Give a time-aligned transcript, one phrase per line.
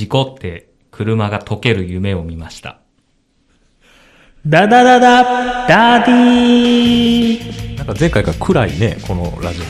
[0.00, 2.78] 事故って車が溶ける夢を見ました。
[4.46, 9.68] ダダダダ、ダディーなんか前回から暗いね、このラジオね。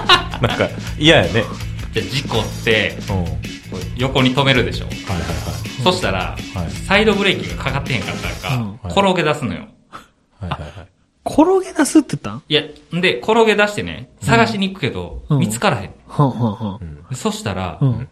[0.40, 0.66] なんか
[0.98, 1.44] 嫌やね。
[1.92, 3.16] じゃあ事故って、うん。
[3.22, 3.30] はい
[3.70, 4.86] こう横に止めるでしょ。
[4.86, 4.94] はい
[5.84, 9.66] そしたら、はいサイドブレーキがかかってへんかったらか、うんはい転げ出すのよ。
[10.40, 10.50] はい。
[10.52, 10.86] はいはいはい。
[11.26, 12.42] 転げ出すって言ったん？
[12.48, 12.62] いや、
[12.96, 15.90] んで、転げ出してね、探しに行くけど、うん見つからへん。
[16.08, 17.04] はんはんはん。
[17.10, 18.08] でそしたら、うん。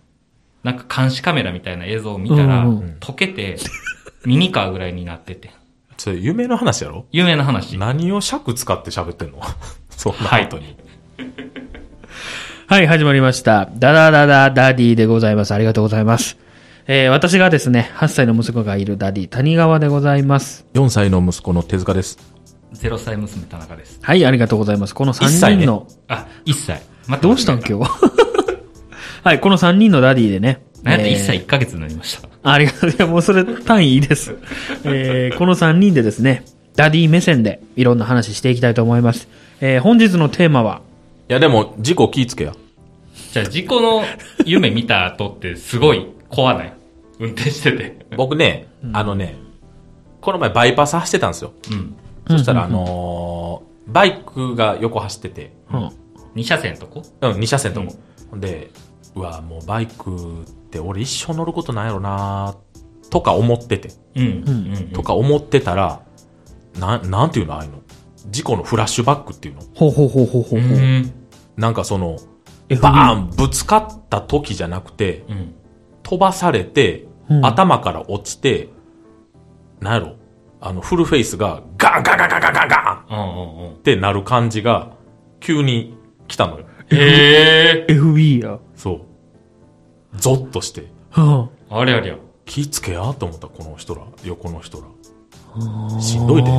[0.64, 3.57] なんか監視カメラみたいな映像を見たら、うんうん溶けて、
[4.26, 5.50] ミニカーぐらいになってて。
[5.96, 7.07] それ夢の話やろ？
[7.11, 7.76] 有名な話。
[7.79, 9.40] 何を尺使って喋ってんの？
[9.90, 10.76] そんなはいことに。
[12.67, 13.68] はい、始まりました。
[13.76, 15.53] ダダダダダディでございます。
[15.54, 16.36] ありがとうございます。
[16.86, 20.67] えー、私がですね、8歳の息子がいるダディ、谷川でございます。
[20.75, 22.18] 4歳の息子の手塚です。
[22.75, 23.98] 0歳娘田中です。
[24.03, 24.95] はい、ありがとうございます。
[24.95, 26.82] この3一歳ね人の、あ、1歳。
[27.06, 28.28] 待ってどうしたん今日？
[29.22, 30.63] はい、この3人のダディでね。
[30.82, 32.28] なんやってえー1歳1ヶ月になりました。
[32.42, 32.91] ありがとう。
[32.91, 34.36] いや、もうそれ単位いいです。
[34.84, 36.45] えー、この3人でですね、
[36.77, 39.29] ダディ目線でいろんな話していきたいと思います。
[39.61, 40.83] えー、本日のテーマは、
[41.29, 42.55] いやでも、事故気ぃつけや。
[43.33, 44.05] じゃあ、事故の
[44.45, 46.73] 夢見た後ってすごい怖ない
[47.19, 48.07] 運転してて。
[48.17, 49.37] 僕ね、あのね、
[50.20, 51.53] この前バイパス走ってたんですよ。
[51.70, 51.95] うん。
[52.29, 55.91] そしたら、あのーバイクが横走ってて、うん、
[56.37, 57.03] 2車線とこ？
[57.23, 57.95] うん、2車線とも。
[58.31, 58.70] ほんで、
[59.19, 62.55] うわ、もうバイクって俺一生乗ることないやろな
[63.11, 64.22] とか思ってて、うん。
[64.22, 64.77] うん。
[64.77, 64.88] うん。
[64.92, 66.02] とか思ってたら、
[66.78, 67.78] なん、なんていうのああいうの？
[68.30, 69.62] 事故のフラッシュバックっていうの？
[69.74, 70.78] ほうほうほうほうほううほう。
[70.78, 71.12] ん。
[71.56, 72.19] なんかその、
[72.80, 75.55] バーンぶつかった時じゃなくて、うん。
[76.02, 78.70] 飛ばされて、うん頭から落ちて、
[79.80, 80.16] なんやろ？
[80.61, 83.74] あの、フルフェイスがガンガンガンガンガンガンガンうんうんうん。
[83.74, 84.92] ってなる感じが、
[85.41, 85.96] 急に
[86.27, 86.66] 来たのよ。
[86.91, 87.92] へえ。
[87.92, 88.58] FB や。
[88.74, 89.00] そう。
[90.17, 92.17] ゾッとして、はありゃりゃ。
[92.45, 94.84] 気ぃつけやと思った、この人ら、横の人ら。
[95.55, 96.51] あしんどいで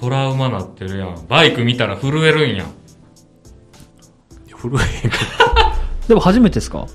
[0.00, 1.26] トラウマなってるやん。
[1.28, 2.66] バイク見たら震えるんやん。
[4.60, 4.72] 震
[5.04, 5.24] えんけど
[6.08, 6.86] でも初めてですか？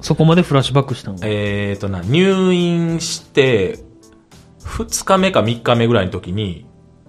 [0.00, 3.78] そこまでフラッシュバックしたのえーとな、入院して、
[4.62, 6.66] 二日目か三日目ぐらいの時に、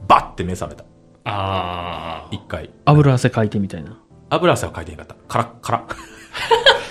[0.08, 0.86] バッて目覚めた。
[1.26, 2.70] あ一回。
[2.86, 3.98] 油汗かいてみたいな。
[4.30, 5.16] 油汗はかいてへんかった。
[5.28, 5.96] カラッカラッ。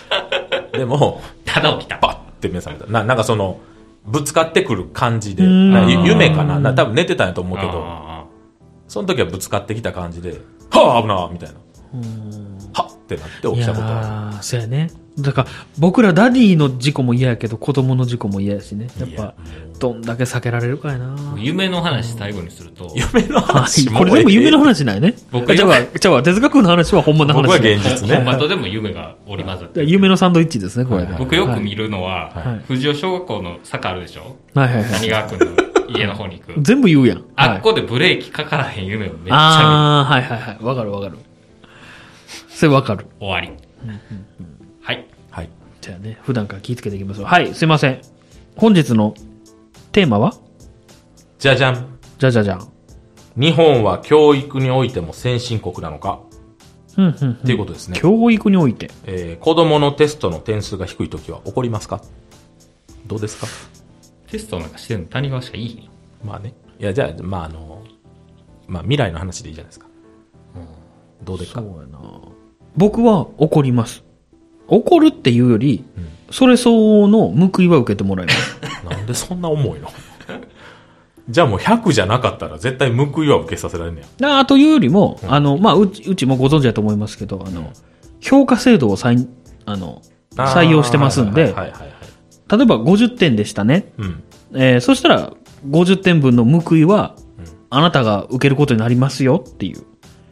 [0.77, 1.53] でも、ー。
[1.53, 1.99] ただ起きた。
[1.99, 2.91] バッて目覚めた。
[2.91, 3.59] な、なんかその、
[4.07, 8.25] ぶつかってくる感じで、んなゆ夢かなな多分寝てたんやと思うけど、あ
[8.89, 11.55] その時はぶつかってきた感じで、はぁ、危なーみたいな。
[12.73, 14.91] はっってなって起きたことあー、そうやね。
[15.19, 18.89] だから、僕らダディの事故も嫌やけど、子供の事故も嫌やしね。
[19.01, 19.35] やっぱ、
[19.79, 21.15] どんだけ避けられるかやな。
[21.17, 22.91] ー夢の話最後にすると、る。
[23.15, 25.15] 夢の話 もこれ全部夢の話ないね。
[25.33, 27.43] 僕あじゃあ、じゃあ、哲学の話はほんまの話。
[27.45, 28.17] 僕は現実ね。
[28.17, 29.87] ほんまとでも夢が織り交ざってる。
[29.87, 31.09] 夢のサンドイッチですね、これ。
[31.19, 34.37] 僕よく見るのは、はい藤尾小学校の坂あるでしょ？
[34.55, 34.91] はいはいはい。
[34.93, 35.47] 谷川くんの
[35.99, 36.61] 家の方に行く。
[36.61, 37.19] 全部言うやん。
[37.19, 40.59] はいあっこでブレーキかからへん夢をめっちゃあー、はいはいはい。
[40.63, 41.17] わかるわかる。
[42.51, 43.07] それわかる。
[43.21, 43.27] 見る。
[43.27, 43.51] 終わり。
[44.87, 45.05] はい。
[45.33, 45.49] はい。
[45.81, 47.25] じゃあね、普段から気ぃつけていきましょう。
[47.25, 48.01] はい、すいません。
[48.55, 49.15] 本日の
[49.91, 50.35] テーマは？
[51.41, 51.99] じゃじゃん。
[52.19, 52.73] じゃじゃじゃん。
[53.37, 56.21] 日本は教育においても先進国なのか？
[56.97, 57.99] うんうんうんっていうことですね。
[57.99, 58.93] 教育において。
[59.07, 62.01] えー子供のテストの点数が低いときは怒りますか？
[63.07, 63.49] どうですか？
[64.29, 65.91] テストなんかしてんの谷川しかいい
[66.25, 66.55] まあね。
[66.79, 67.83] いや、じゃあ、まああの、
[68.69, 69.87] まあ未来の話でいいじゃないですか。
[71.25, 71.61] どうですか？
[71.61, 71.99] やな。
[72.77, 74.05] 僕は怒ります。
[74.69, 75.85] 怒るっていうより、
[76.31, 78.59] それ相応の報いは受けてもらいます。
[78.89, 79.89] なんでそんな重いの？
[81.29, 84.39] じゃあもう100じゃなかったら絶対報いは受けさせられんねや。
[84.39, 87.71] あというよりも、あの、まあ、うち、うちもご存知だと思いますけど、あの、
[88.21, 89.27] 評価制度を採、
[89.65, 90.03] あの、
[90.37, 92.57] 採用してますんで、はいはいはいはい。
[92.57, 93.93] 例えば50点でしたね。
[93.99, 94.23] うん。
[94.55, 95.33] えーそしたら、
[95.69, 97.17] 50点分の報いは、
[97.71, 99.81] あなたが受けることになりますよっていう。
[99.81, 99.83] っ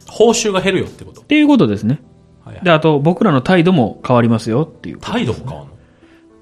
[0.07, 1.21] 報酬が減るよってこと。
[1.21, 1.99] ていうことですね。
[2.45, 4.99] はいはいで、あと、僕らの態度も変わりますよっていう。
[4.99, 5.75] 態度も変わんの？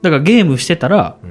[0.02, 1.28] だからゲームしてたら、ん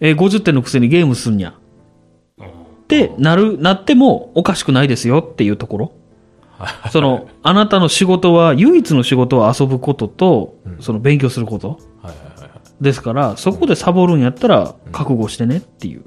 [0.00, 1.50] えー50点のくせにゲームすんにゃ。
[1.50, 5.92] ってなる、なってもおかしくないですよっていうところ。
[6.90, 11.68] その、あなたの仕事は、唯一の仕事は遊ぶことと、その勉強すること。
[11.68, 12.82] はいはいはいはい。
[12.82, 16.04] ですから、そこでサボるんやったら、覚悟してねっていう。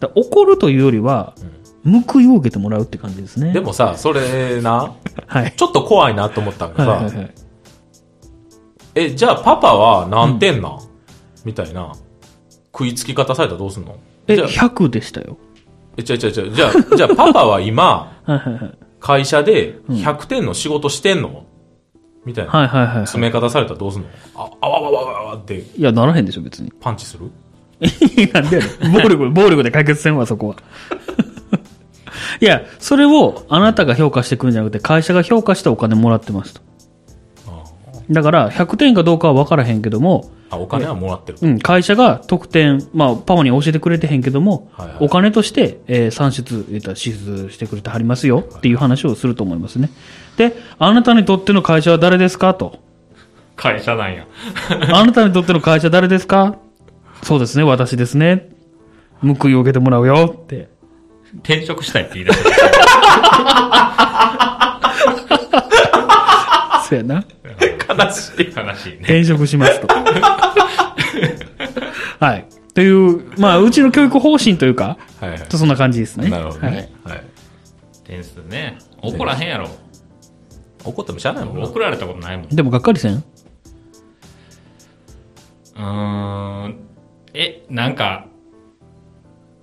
[0.00, 1.34] だ怒るというよりは、
[1.84, 3.52] 報いを受けてもらうって感じですね。
[3.52, 4.94] でもさ、それな、
[5.26, 5.52] はい。
[5.56, 7.34] ちょっと怖いなと思ったのがさ、はいはいはい。
[8.94, 10.78] え、じゃあパパは何点なん、
[11.44, 11.92] みたいな、
[12.72, 13.96] 食いつき方されたらどうすんの？
[14.26, 15.36] え、じゃあ、100でしたよ。
[15.96, 16.54] え、違う違う違う。
[16.54, 18.78] じゃあ、 じゃあパパは今、はいはいはい。
[19.00, 21.44] 会社で100点の仕事してんの、
[22.24, 22.50] みたいな。
[22.50, 23.06] はいはいはい、はい。
[23.06, 24.08] 詰め方されたらどうすんの？
[24.36, 26.72] あ、あわわわわわっていや、ならへんでしょ、別に。
[26.80, 27.30] パンチする
[28.32, 30.56] なんでやねん暴力、暴力で解決せんわ、そこは。
[32.40, 36.60] いや、それをあなたが評価してくるんじゃなくて、会社が評価してお金もらってますと。
[38.10, 41.38] だから、100点かどうかは分からへんけども、あ、お金はもらってる。
[41.40, 49.90] うん、会社が得点、まあ、パワに教えてくれてへんけども、はいはいお金として、えー算出、えーと支出してくれてはりますよっていう話をすると思いますね。
[50.36, 52.78] で、あなたにとっての会社は誰ですかと。
[53.56, 54.26] 会社なんや。
[54.92, 56.56] あなたにとっての会社誰ですか？
[57.22, 58.50] そうですね、私ですね。
[59.22, 60.68] 報いを受けてもらうよって。
[61.38, 62.50] 転職したいって言い出した。
[66.88, 67.24] そうやな。
[67.88, 68.52] 悲しい。
[68.54, 68.98] 悲しいね。
[69.00, 69.86] 転職しますと。
[72.20, 72.46] はい。
[72.74, 75.46] という、まあ、うちの教育方針というか、はいはい。
[75.50, 76.28] そんな感じですね。
[76.28, 76.92] なるほどはいね。
[77.04, 77.22] はい。
[78.04, 78.78] 点数ね。
[79.02, 79.68] 怒らへんやろ。
[80.84, 81.66] 怒ってもしゃあないもんな。
[81.66, 82.48] 送られたことないもん。
[82.48, 83.14] でも、がっかりせん？
[83.14, 86.76] うーん。
[87.32, 88.26] え、なんか、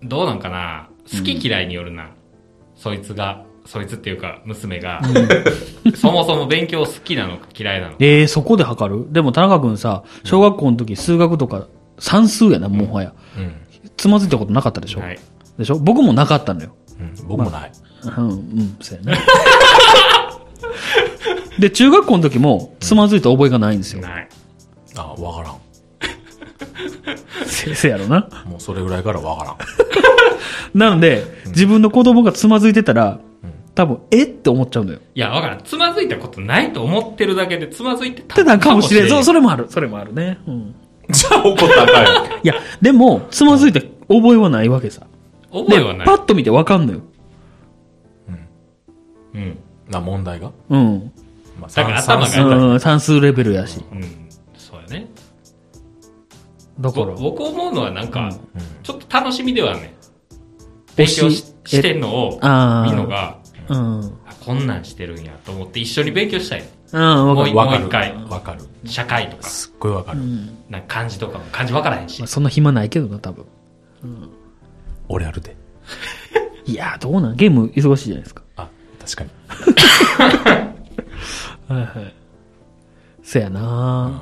[0.03, 2.09] どうなんかな好き嫌いによるな。
[2.75, 5.01] そいつが、そいつっていうか、娘が、
[5.95, 7.97] そもそも勉強好きなのか嫌いなのか。
[7.99, 9.11] えー、そこで測る？
[9.11, 11.67] でも、田中君さ、小学校の時、数学とか、
[11.99, 13.13] 算数やな、もはや。
[13.37, 13.53] うん。
[13.97, 15.19] つまずいたことなかったでしょ、はい。
[15.59, 15.77] でしょ？
[15.77, 16.75] 僕もなかったのよ。
[16.99, 17.27] うん。
[17.27, 17.71] 僕もない。
[18.03, 19.19] うん、うん、そうやね。
[21.59, 24.01] で、中学校の時も、つまずいた覚えがないんですよ。
[24.01, 24.27] ない。
[24.95, 25.55] あ、わからん。
[27.45, 28.27] せせやろな。
[28.45, 29.55] もうそれぐらいからわからん。
[30.73, 33.19] なので、自分の子供がつまずいてたら、
[33.73, 34.23] 多分、え？
[34.23, 34.99] って思っちゃうのよ。
[35.15, 35.61] いや、わからん。
[35.63, 39.09] つまずいたことないと思ってるだけで、つまずいてたたかもしれん。
[39.09, 39.39] そう、それ。
[39.39, 39.67] れもある。
[39.69, 40.39] それもあるね。
[40.45, 40.75] うん。
[41.09, 42.39] じゃあ怒ったらあか。
[42.43, 45.07] いや、でも、つまずいて覚えはないわけさ。
[45.51, 46.15] で覚えは、ないパ。
[46.15, 47.01] ッと見てわかんのよ。
[49.33, 49.57] うん。
[49.89, 50.51] な、問題が？
[50.69, 51.11] うん。
[51.59, 53.81] まあ、だから頭がうん、算数レベルやし。
[53.91, 54.01] うん。
[54.57, 55.07] そうやね。
[56.79, 59.93] だからぼ、僕思うのはなんか、うんちょっと楽しみではね。
[60.95, 62.39] 勉強しえしてんのを
[62.85, 63.37] 見るのが、
[63.69, 63.99] うん。
[64.27, 66.63] あこんなんしてるんやと思って一緒に勉強したい。
[66.93, 67.55] うん、わかる。
[67.55, 67.79] わかる。
[67.79, 68.61] もう一回わかる。
[68.85, 70.19] 社会とか、すっごいわかる。
[70.69, 72.27] なんか漢字とかも漢字わからへんしまあ、。
[72.27, 73.45] そんな暇ないけどな、多分。
[75.07, 75.55] 俺あるで。
[76.65, 77.35] いや、どうなん？
[77.35, 78.43] ゲーム忙しいじゃないですか。
[78.57, 78.67] あ、
[78.99, 79.29] 確かに。
[81.77, 82.13] はいはい。
[83.23, 84.21] せやな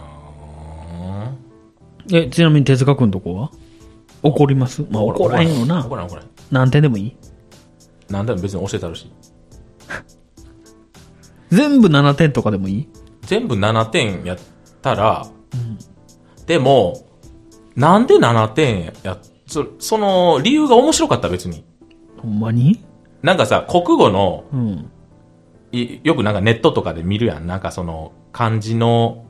[2.12, 3.52] え、ちなみに手塚くんとこは？
[4.24, 4.86] 怒ります？
[4.90, 5.96] まあ怒らへんよな怒。
[5.96, 6.26] らん怒らん。
[6.52, 7.16] 何点でもいい？
[8.10, 9.12] なんでも別に教えてあるし。
[11.50, 12.90] 全部7点とかでもいい？
[13.22, 14.38] 全部7点やっ
[14.82, 15.28] たら、
[16.48, 17.06] でも、
[17.76, 21.64] なんで7点や、そその理由が面白かった別に。
[22.18, 22.84] ほんまに？
[23.22, 24.92] なんかさ、国語の、うん。
[25.72, 27.46] いよくなんかネットとかで見るやん。
[27.46, 29.26] なんかその、漢字の、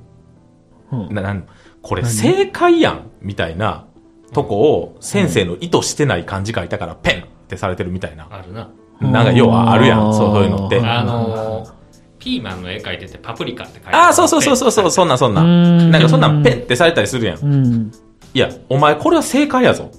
[0.92, 1.14] うん。
[1.14, 1.46] な、なん、
[1.82, 2.12] これ何？
[2.12, 3.86] 正解やんみたいな
[4.34, 8.28] とこを先生の意図してない漢字書いたからペンってされてるみたいな。
[8.30, 8.70] あるな。
[9.02, 10.14] なんか要はあるやん。
[10.14, 10.78] そういうのって。
[10.78, 11.72] うんあのー、
[12.20, 15.92] ピーマンの絵描いててパプリカって書いてああ、そうそうそうそうそう、そんなんそんなんん。
[15.92, 17.40] なんかそんなんペンってされたりするやん。
[17.40, 17.92] うん。
[18.34, 19.92] いや、お前これは正解やぞ。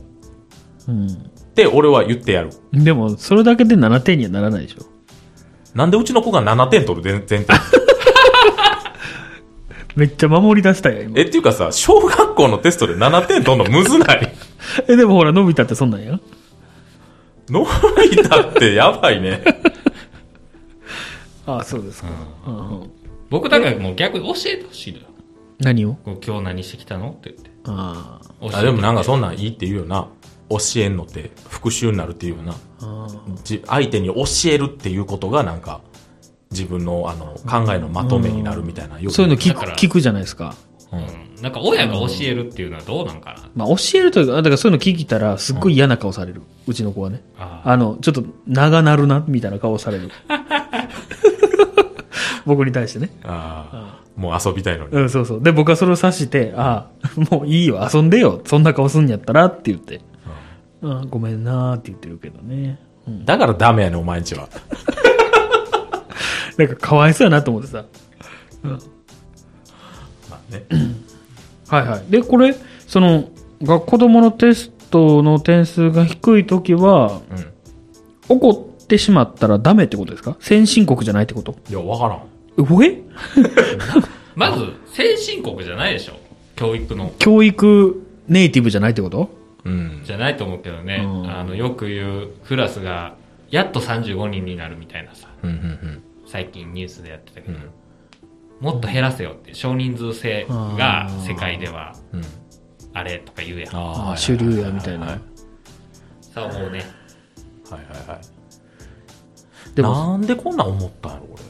[0.87, 1.07] うん。
[1.07, 1.13] っ
[1.55, 2.51] て俺は言ってやる。
[2.73, 4.85] でも、それだけで7点にはならないでしょ。
[5.75, 7.90] なんでうちの子が7点取る前前提？
[9.97, 11.19] めっちゃ守り出したやん、今。
[11.19, 14.33] え、っていうかさ、小学校のテストで7点取るのむずない？
[14.89, 16.19] え、でもほら、伸びたってそんなんや。
[17.49, 17.67] 伸
[18.11, 19.43] びたってやばいね。
[21.47, 22.09] あ あ、そうですか。
[22.47, 22.91] うんうん
[23.31, 25.05] 僕だからもう逆に教えてほしいのよ。
[25.61, 25.95] 何を？
[26.05, 27.11] こう今日何してきたの？
[27.11, 27.51] って言って。
[27.65, 30.09] あ教えてあ、でもなんかそんなんいいって言うよな。
[30.49, 32.55] 教えんのって復習になるっていうよな。
[32.83, 33.07] あ。
[33.45, 35.81] じ相手に教えるっていうことがなんか、
[36.51, 39.01] 自分のあの考えのまとめになるみたいな。
[39.01, 40.55] よくそういうの聞く聞くじゃないですか。
[40.93, 41.43] うん。
[41.43, 43.51] なんか親が教えるっていうのはどうなんかな。
[43.55, 46.43] まあ、教えるというか、だからそういうの聞いたら、すっごい嫌な顔される。
[46.67, 47.23] うちの子はね。
[47.39, 50.11] ああの、ちょっと長なるな、みたいな顔される。
[52.45, 53.11] 僕に対してね。
[53.23, 54.93] ああ、もう遊びたいのに。
[54.93, 55.43] うん、そうそう。
[55.43, 58.41] で、僕はそれを指して、ああ、もういいよ、遊んでよ。
[58.45, 60.01] そんな顔すんやったらって言って。
[60.83, 62.81] あごめんなーって言ってるけどね。
[63.07, 63.25] うん。
[63.25, 64.49] だからダメやねん、お前んちは。
[66.67, 67.85] なんかかわいそうやなと思ってさ。
[68.63, 68.79] ま
[70.31, 70.65] あね。
[71.69, 72.05] はいはい。
[72.11, 72.55] で、これ、
[72.87, 73.29] その、
[73.63, 77.47] が子供のテストの点数が低いときは、うん。
[78.29, 80.37] 怒ってしまったらダメってことですか？
[80.41, 81.57] 先進国じゃないってこと？
[81.69, 82.85] いや、わからん。
[82.85, 83.03] え？
[84.37, 86.13] まず、先進国じゃないでしょ。
[86.57, 87.13] 教育の。
[87.19, 89.31] 教育ネイティブじゃないってこと？
[89.65, 90.03] うん。
[90.05, 91.03] じゃないと思うけどね。
[91.05, 93.15] うんあの、よく言う、クラスが、
[93.51, 95.29] やっと35人になるみたいなさ。
[95.43, 97.59] うん、うん、最近ニュースでやってたけど。
[98.61, 102.23] もっと減らせよって、少人数制が世界ではうん。
[102.93, 103.75] あれとか言うやん。
[103.75, 105.21] ああ主流やみたいなはい
[106.21, 106.85] さあもうね、
[107.71, 109.75] はいはい。
[109.75, 111.43] でも、なんでこんなん思ったんやろ、俺。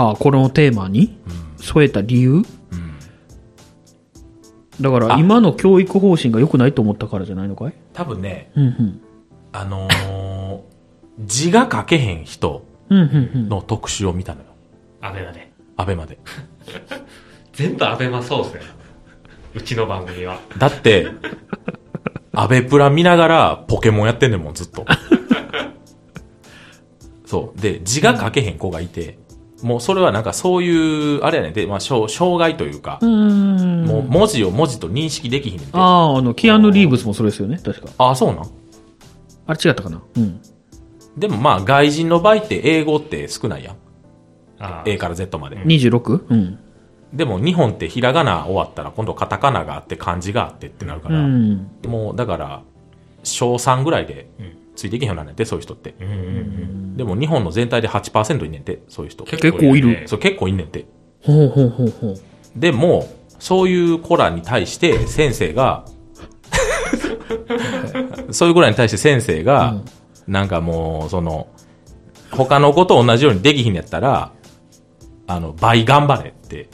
[0.00, 1.18] ああ、このテーマに
[1.58, 2.32] 添えた理由？
[2.32, 2.44] うん。
[4.80, 7.74] だからあ今の教育方針が良くないと思ったからじゃないのかい？
[7.92, 9.00] 多分ね、うんうん。
[9.52, 10.60] あのー、
[11.26, 12.64] 字が書けへん人。
[12.90, 14.46] の特集を見たのよ。
[15.00, 15.52] アベマで。
[15.76, 16.18] アベマで。
[17.52, 18.68] 全部アベマソースやな。
[19.54, 20.38] うちの番組は。
[20.58, 21.08] だって、
[22.32, 24.84] アベプラ見ながらポケモンやってんねんもん、ずっと。
[27.24, 27.60] そう。
[27.60, 29.18] で、字が書けへん子がいて、
[29.62, 33.06] もうそれはなんかそういう、あれやねんで、まあ、障障害というか、う。
[33.06, 35.72] もう文字を文字と認識できひんねんて。
[35.76, 37.88] あああ、あの、キアヌ・リーブスもそれですよね、確か。
[37.98, 38.46] あ、そうなん？
[39.46, 40.02] あれ違ったかな？
[40.16, 40.40] うん。
[41.16, 43.76] でもまあ、外人の場合って英語って少ないやん。
[44.86, 45.56] A から Z まで。
[45.58, 46.26] 26?
[46.28, 46.58] うん。
[47.12, 51.70] でも日本ってひらがな終わったら今度カタカナがあって漢字があってってなるかうら、ん。
[51.86, 52.62] もうだから、
[53.22, 54.28] 小3ぐらいで
[54.74, 55.94] ついていけへんようになんねんて、そういう人って。
[56.00, 56.96] うんうんうん。
[56.96, 59.24] でも日本の全体で8%いんねんて、そういう人。
[59.24, 60.86] 結構いるそう、結構いんねんて。
[61.22, 62.16] ほうほうほうほう。
[62.56, 65.84] でも、そういう子らに対して先生が、
[68.30, 69.76] そういう子らに対して先生が、
[70.26, 71.48] なんかもう、その、
[72.30, 74.32] 他の子と同じようにできひんやったら、
[75.26, 76.68] あの、倍頑張れって。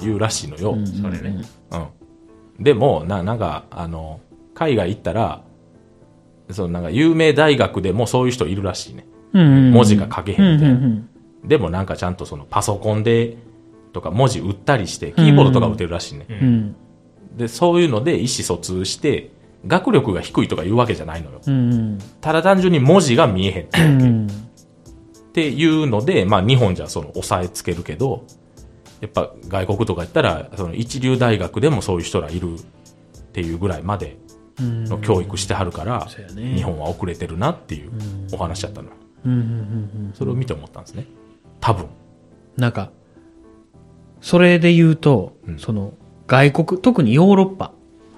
[0.00, 0.76] 言うらしいのよ。
[0.84, 1.42] それね。
[1.72, 2.62] うん。
[2.62, 4.20] でも、な、なんか、あの、
[4.54, 5.42] 海外行ったら、
[6.50, 9.06] そのなんか有名大学でもそういう人いるらしいね。
[9.32, 9.72] うん。
[9.72, 10.74] 文字が書けへんみたいな。
[10.76, 11.08] うんうん
[11.44, 13.36] でもなんかちゃんとそのパソコンで、
[13.92, 16.26] とか文字打ったりして、キーボードとか打てるらしいね。
[16.28, 16.36] うん。
[16.36, 16.76] うん。
[17.36, 19.30] で、そういうので意思疎通して、
[19.66, 21.40] 学力が低いとか言うわけじゃないのよ。
[21.46, 21.98] うん。
[22.20, 24.26] ただ単純に文字が見えへんってうん。
[24.26, 28.24] っていうので、まあ日本じゃその押さえつけるけど、
[29.00, 32.58] やっぱ外国とか行ったら、その一流大学でもそういう人らいるっ
[33.32, 34.18] ていうぐらいまで
[34.58, 37.90] の教育してはるから、そうやね日本は遅れてるなっていう
[38.32, 38.88] お話だったの
[40.14, 41.06] それを見て思ったんですね。
[41.60, 41.86] 多分。
[42.56, 42.90] なんか、
[44.20, 45.92] それで言うと、うんその、
[46.26, 47.72] 外国、特にヨーロッパ、は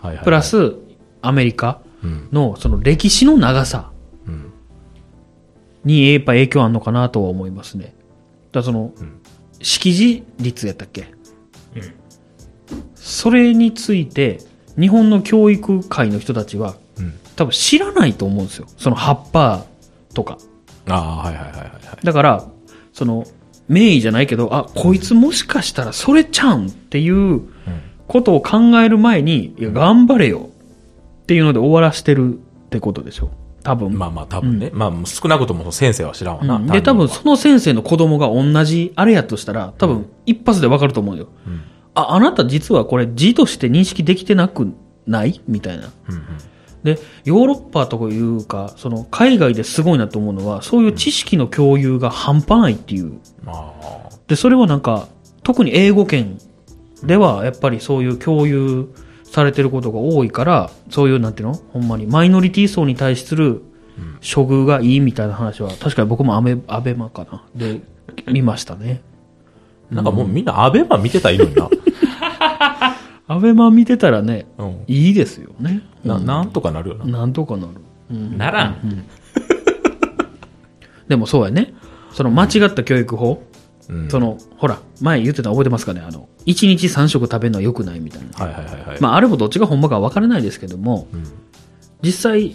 [0.04, 0.76] いはいはいプラ、ス
[1.22, 2.28] アメリカうん。
[2.32, 3.90] のその歴史の長さ
[4.26, 4.52] うん。
[5.84, 7.94] にやっぱ影響あるのかなとは思いますね。
[8.52, 8.94] だその、ん
[9.60, 11.08] 識字率やったっけ？
[11.74, 11.82] うん。
[12.94, 14.38] それについて、
[14.78, 17.14] 日本の教育界の人たちは、うん。
[17.34, 18.66] 多分知らないと思うんですよ。
[18.76, 19.64] その葉っぱ
[20.14, 20.38] とか。
[20.88, 22.04] ああ、はいはいはいはいはい。
[22.04, 22.44] だから、
[22.92, 23.24] その、
[23.68, 27.42] 名医じゃないけど、あ、こいつもしかしたらそれちゃうんっていう
[28.06, 30.50] ことを考える前に、いや、頑張れよ
[31.28, 32.38] っていうので終わらしてるっ
[32.70, 33.28] てことでしょ？
[33.62, 33.98] 多分。
[33.98, 34.70] まあまあ多分ね。
[34.72, 36.54] まあ少なくとも先生は知らんわな。
[36.56, 41.24] うんで、多分その先生の子供が同じあれやとしたら、多分一発でわかると思うよ。
[41.24, 41.28] ん
[41.94, 44.72] あ、あなた実はこれ字として認識できてなく
[45.06, 45.42] ない？
[45.46, 45.90] みたいな。
[46.08, 46.22] うんうん
[46.84, 53.18] で、ヨーロッパとかいうか、その海外ですごいなと思うのは、そういう知識の共有が半端ないっていう。
[53.46, 54.08] ああ。
[54.28, 55.08] で、それはなんか、
[55.42, 56.38] 特に英語圏
[57.02, 58.94] では、やっぱりそういう共有
[59.30, 61.54] されてることが多いから、そういう、なんていうの？
[61.54, 63.62] ほんまに、マイノリティ層に対する
[64.20, 67.44] 処遇がいいみたいな話は、確かに僕もアベ、アベマかな。
[67.54, 67.80] で、
[68.26, 69.02] 見ましたね。
[69.90, 71.68] なんかもうみんなアベマ見てたらいいのにな。
[73.30, 74.84] アベマ見てたらね、うん。
[74.86, 75.82] いいですよね。
[76.04, 77.04] な、なんとかなるよな。
[77.04, 77.68] なんとかなる。
[78.10, 79.04] うんならん。
[81.08, 81.74] でもそうやね。
[82.12, 83.42] その間違った教育法、
[83.88, 84.08] うん。
[84.10, 86.02] その、ほら、前言ってたの覚えてますかね？
[86.06, 88.46] あの、1日3食食べるのは良くないみたいな。
[88.46, 89.00] はいはいはいはい。
[89.00, 91.24] まあ、あれもどっちが本場か分からないですけども、うん
[92.00, 92.54] 実際、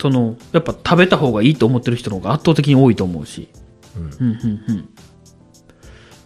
[0.00, 3.50] その、やっぱ食べた方がいいと思ってる人の方が圧倒的に多いと思うし。
[3.94, 4.88] うんうん、うん、うん。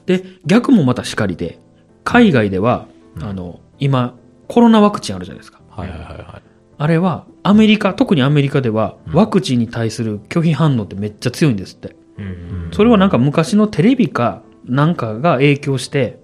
[0.06, 1.58] で、逆もまたしかりで、
[2.04, 2.87] 海外では、
[3.20, 4.14] あの、今、
[4.46, 5.60] コロナワクチンあるじゃないですか。
[5.70, 6.42] はいはいはいはい。
[6.78, 11.96] あれは、アメリカ、特にアメリカでは、ワクチンに対する拒否反応ってめっちゃ強いんですって。
[12.16, 12.70] うん。
[12.72, 16.19] それはなんか昔のテレビかなんかが影響して、うん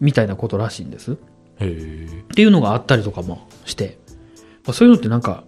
[0.00, 1.12] みたいなことらしいんです。
[1.12, 1.16] っ
[2.34, 3.98] ていうのがあったりとかもして、
[4.64, 5.44] まあそういうのってなんか、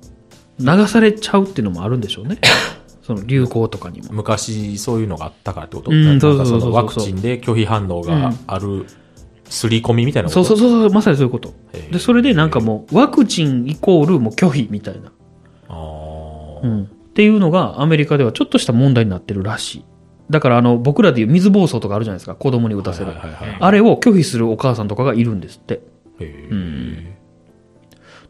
[0.58, 2.38] 流されちゃうっていうのもあるんでしょうね。
[3.02, 4.08] その流行とかにも。
[4.10, 5.90] 昔そういうのがあったからってこと？
[5.90, 8.86] うんなんかそうそうワクチンで拒否反応がある、
[9.48, 10.44] すり込みみたいなこと？
[10.44, 11.54] そうそうそうそう、まさにそういうこと。
[11.90, 15.12] で、それでなんかもう、ワクチンイコールもう拒否みたいな。
[15.68, 15.74] あ
[16.62, 16.66] あ。
[16.66, 16.82] うん。
[16.84, 19.84] っていうのがアメリカではちょっとした問題になってるらしい。
[20.30, 22.36] だからあの、僕らでいう水暴走とかあるじゃないですか。
[22.36, 23.12] 子供に打たせる。
[23.58, 25.80] あれを拒否するお母さんとかがいるんですって。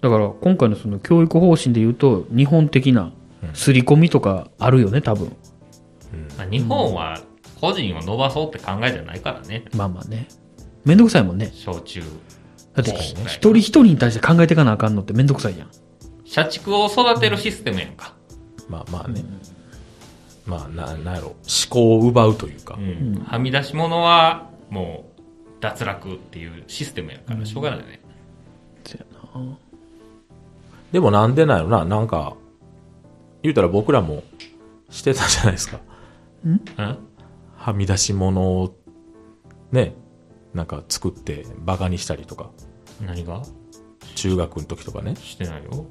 [0.01, 3.13] だから今回のその教育方針で言うと、日本的な
[3.53, 5.37] 刷り込みとかあるよね、多分。
[6.39, 7.21] まあ、日本は
[7.61, 9.65] 個人を伸ばそうって考えじゃないからね。
[9.77, 10.27] まあまあね。
[10.87, 11.51] めんどくさいもんね。
[11.55, 12.03] 焼酎。
[12.75, 15.69] だって、一人一人に対して考えていかなあかんのってめんどくさいやん。
[16.25, 18.15] 社畜を育てるシステムやんか。
[18.71, 19.23] まあまあね。
[20.47, 21.29] まあ、な、なんやろ。
[21.29, 21.37] 思
[21.71, 22.81] 考を奪うというかう。
[22.83, 23.15] ん。
[23.27, 25.21] はみ出し物は、もう、
[25.61, 28.01] 脱落っていうシステムやから、しょうがないね。
[28.85, 29.05] そや
[29.35, 29.57] な
[30.93, 31.85] でもなんでなんやろな。
[31.85, 32.35] なんか、
[33.43, 34.23] 言うたら僕らも
[34.91, 35.81] してたじゃないですか。
[36.45, 36.61] うん？
[37.57, 38.75] はみ出し物を、
[39.73, 39.95] ね、
[40.55, 42.51] なんか作ってバカにしたりとか。
[43.01, 43.43] 何が？
[44.17, 45.15] 中学の時とかね。
[45.17, 45.87] してないよ。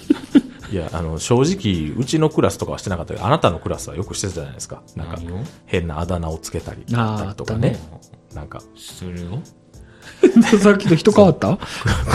[0.74, 4.82] いや、あの、正直、うちのクラスとかはしてなかったけど、あなたのクラスはよくしてたじゃないですか。
[4.96, 5.18] なんか、
[5.66, 6.82] 変なあだ名をつけたり
[7.36, 7.78] とかね。
[8.32, 9.38] あなんか、するよ。
[10.58, 11.58] さっきと人変わった？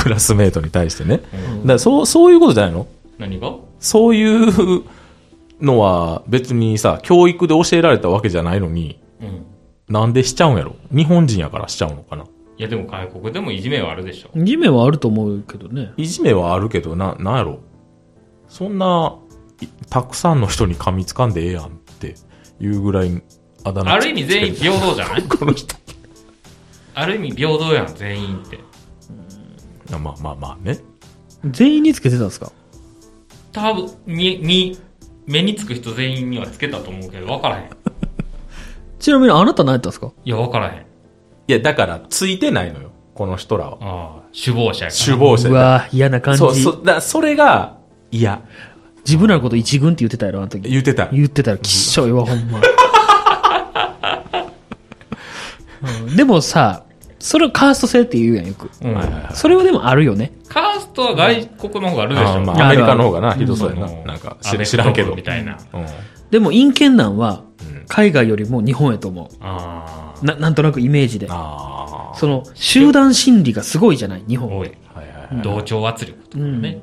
[0.04, 1.20] クラスメートに対してね。
[1.20, 1.28] だか
[1.64, 2.86] らそう、そういうことじゃないの？
[3.18, 3.56] 何が？
[3.80, 4.84] そういう
[5.62, 9.46] のは別にさ、教育で教えられたわけじゃないのに、うん。
[9.88, 10.76] なんでしちゃうんやろ？
[10.92, 12.26] 日本人やからしちゃうのかな？
[12.58, 14.38] いや、でも外国でもいじめはあるでしょ。
[14.38, 15.94] いじめはあると思うけどね。
[15.96, 17.60] いじめはあるけど、な、なんやろ？
[18.50, 19.16] そんな、
[19.62, 22.16] いたくさんの人に噛みつかんでええやんって
[22.60, 23.22] いうぐらい、
[23.64, 25.24] あだ名ある意味全員平等じゃない？
[25.28, 25.76] この人。
[26.96, 28.60] ある意味平等やん、全員って。
[29.94, 30.80] あまあまあまあね。
[31.46, 32.52] 全員につけてたんですか？
[33.52, 34.78] 多分、に、に、
[35.26, 37.70] 目につく人全員にはつけたと思うけど、分からへん。
[39.00, 40.12] ちなみにあなた何やったんですか？
[40.26, 40.74] いや、分からへん。
[40.82, 40.84] い
[41.48, 42.92] や、だから、ついてないのよ。
[43.14, 43.78] この人らは。
[43.82, 45.06] ああ、首謀者やから。
[45.06, 46.40] 首謀者うわ嫌な感じ。
[46.40, 47.78] そう、そう、だそれが、
[48.12, 48.42] 嫌。
[49.06, 50.70] 自分らのこと一軍って言ってたやろ、あの時。
[50.70, 51.08] 言ってた。
[51.12, 52.60] 言ってたらきっしょいわ、 ほんま。
[55.82, 56.84] うんでもさ、
[57.20, 58.70] それをカースト制って言うやん、よく。
[58.82, 60.32] うんはいはいはいそれはでもあるよね。
[60.48, 62.42] カーストは外国の方があるでしょ。
[62.42, 63.88] まあアメリカの方がな、ひどそうやな。
[63.88, 65.16] うんなんか、知知らんけど。
[65.16, 65.58] みたいな。
[65.74, 65.86] うん。
[66.32, 70.26] でも、陰険なんはうん、海外よりも日本やと思あう。
[70.26, 71.28] な、なんとなくイメージで。
[71.30, 72.18] ああ。
[72.18, 74.58] その、集団心理がすごいじゃない、日あ、本。
[74.58, 74.68] 多い。
[74.94, 75.44] はいはいはい。
[75.44, 76.80] 同調圧力とかね。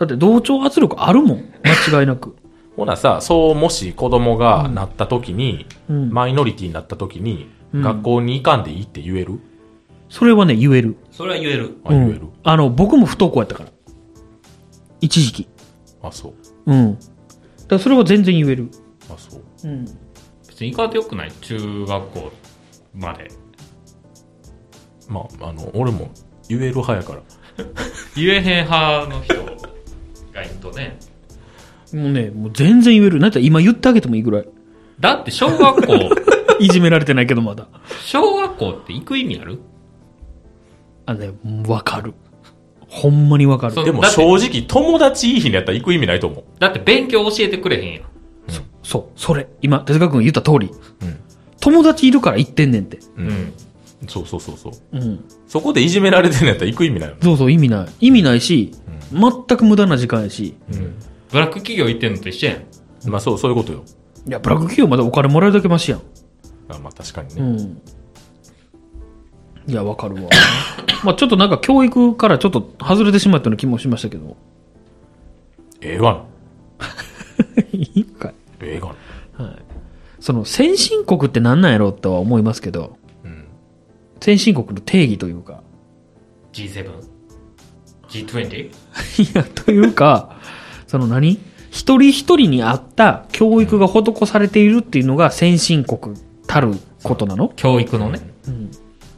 [0.00, 1.44] だって同調圧力あるもん。
[1.90, 2.34] 間違いなく。
[2.76, 9.38] ほなさ、そう、もし子供がなった時に、うんマイノリティになった時に、うん学校に行かんでいいって言える？
[10.08, 10.96] それはね、言える。
[11.12, 11.76] それは言える。
[11.84, 12.30] あ、言えるうん。
[12.42, 13.70] あの、僕も不登校やったから。
[15.00, 15.48] 一時期。
[16.02, 16.30] あ、そ
[16.66, 16.72] う。
[16.72, 16.94] うん。
[16.94, 17.06] だか
[17.68, 18.70] らそれは全然言える。
[19.08, 19.42] あ、そう。
[19.64, 19.84] うん。
[20.48, 22.32] 別に行かんでよくない中学校
[22.94, 23.30] まで。
[25.08, 26.10] まあ、あの、俺も
[26.48, 27.20] 言える派やから。
[28.16, 29.34] 言えへん派の人
[30.40, 30.98] がいるとね。
[31.92, 33.18] もうね、もう全然言える。
[33.18, 34.48] なんて今言ってあげてもいいぐらい。
[35.00, 35.94] だって小学校、
[36.60, 37.66] いじめられてないけどまだ。
[38.04, 39.58] 小学校って行く意味ある？
[41.06, 41.30] あのね、
[41.66, 42.14] わかる。
[42.88, 43.74] ほんまにわかる。
[43.74, 46.44] そうでもだって正直、友達いい日にやったら行く意味ないと思う。
[46.58, 48.02] だって勉強教えてくれへんやん。
[48.82, 49.46] そう、それ。
[49.62, 50.70] 今、手塚君言った通り。
[51.02, 51.16] うん。
[51.60, 52.96] 友達いるから言ってんねんって。
[52.96, 53.00] う。
[53.18, 53.52] うんん。
[54.08, 54.72] そうそうそうそう。
[54.92, 55.24] うん。
[55.46, 57.20] そこでいじめられてんのやったら行く意味ないよね。
[57.22, 57.88] そうそう、意味ない。
[58.06, 58.72] 意味ないし、
[59.12, 60.54] 全く無駄な時間やし。
[60.72, 60.94] うん。
[61.30, 63.10] ブラック企業行ってんのと一緒やん。
[63.10, 63.84] まあそう、そういうことよ。
[64.26, 66.00] いや、ブラック企業までお金もらえるだけマシやん。
[66.68, 67.42] あまあ確かにね。
[67.42, 67.82] うん。
[69.66, 70.22] いや、わかるわ。
[71.04, 74.36] まあちょっとなんか教育からちょっと外れてしまったような気もしましたけど。
[75.80, 76.24] ええわ
[77.72, 78.34] いいかい。
[78.60, 78.66] な。
[78.66, 78.94] ええが
[79.38, 79.44] な。
[79.46, 79.56] はい。
[80.20, 83.44] その、先進国って何なんやろうとは思いますけど、うん。
[84.20, 85.62] 先進国の定義というか、
[88.10, 88.70] G7?G20?
[89.32, 90.36] いや、というか、
[90.86, 91.38] その何？
[91.70, 96.16] 一人一人に合った教育が施されているっていうのが先進国
[96.48, 96.72] たる
[97.04, 97.52] ことなの？
[97.56, 98.20] 教育のね。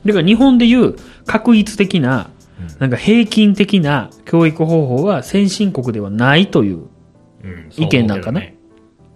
[0.05, 2.29] だから日本でいう確一的な、
[2.79, 6.89] なんか平均的な教育方法は先進国ではないという
[7.43, 7.71] うん。
[7.77, 8.41] 意見なんかな？
[8.41, 8.57] そう思うけどね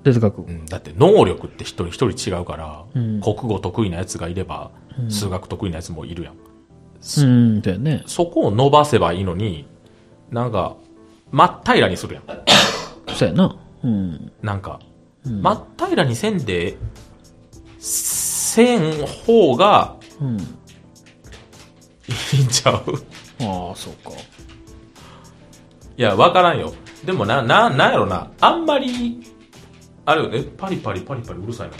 [0.05, 0.51] 哲学う。
[0.51, 4.71] んだって能力って一人一人違うから、うん国語得意なやつがいれば、
[5.11, 6.35] 数学得意なやつもいるやん。
[7.19, 8.03] うん、だよね。
[8.07, 9.67] そこを伸ばせばいいのに、
[10.31, 10.77] なんか、
[11.31, 12.25] 真っ平らにするやん。
[13.15, 13.57] そうやな。
[13.85, 14.33] うん。
[14.43, 14.81] なんか、
[15.25, 16.77] 真っ平らにせんで、
[17.79, 20.39] せん方がうん。
[20.39, 20.43] い
[22.41, 22.75] いんちゃう？
[23.45, 24.11] ああ、そうか。
[25.99, 26.73] いや、わからんよ。
[27.05, 28.31] でもな、な、なんやろな。
[28.41, 29.21] あんまり、
[30.05, 31.75] あれよね、パリパリパリパリうるさいな。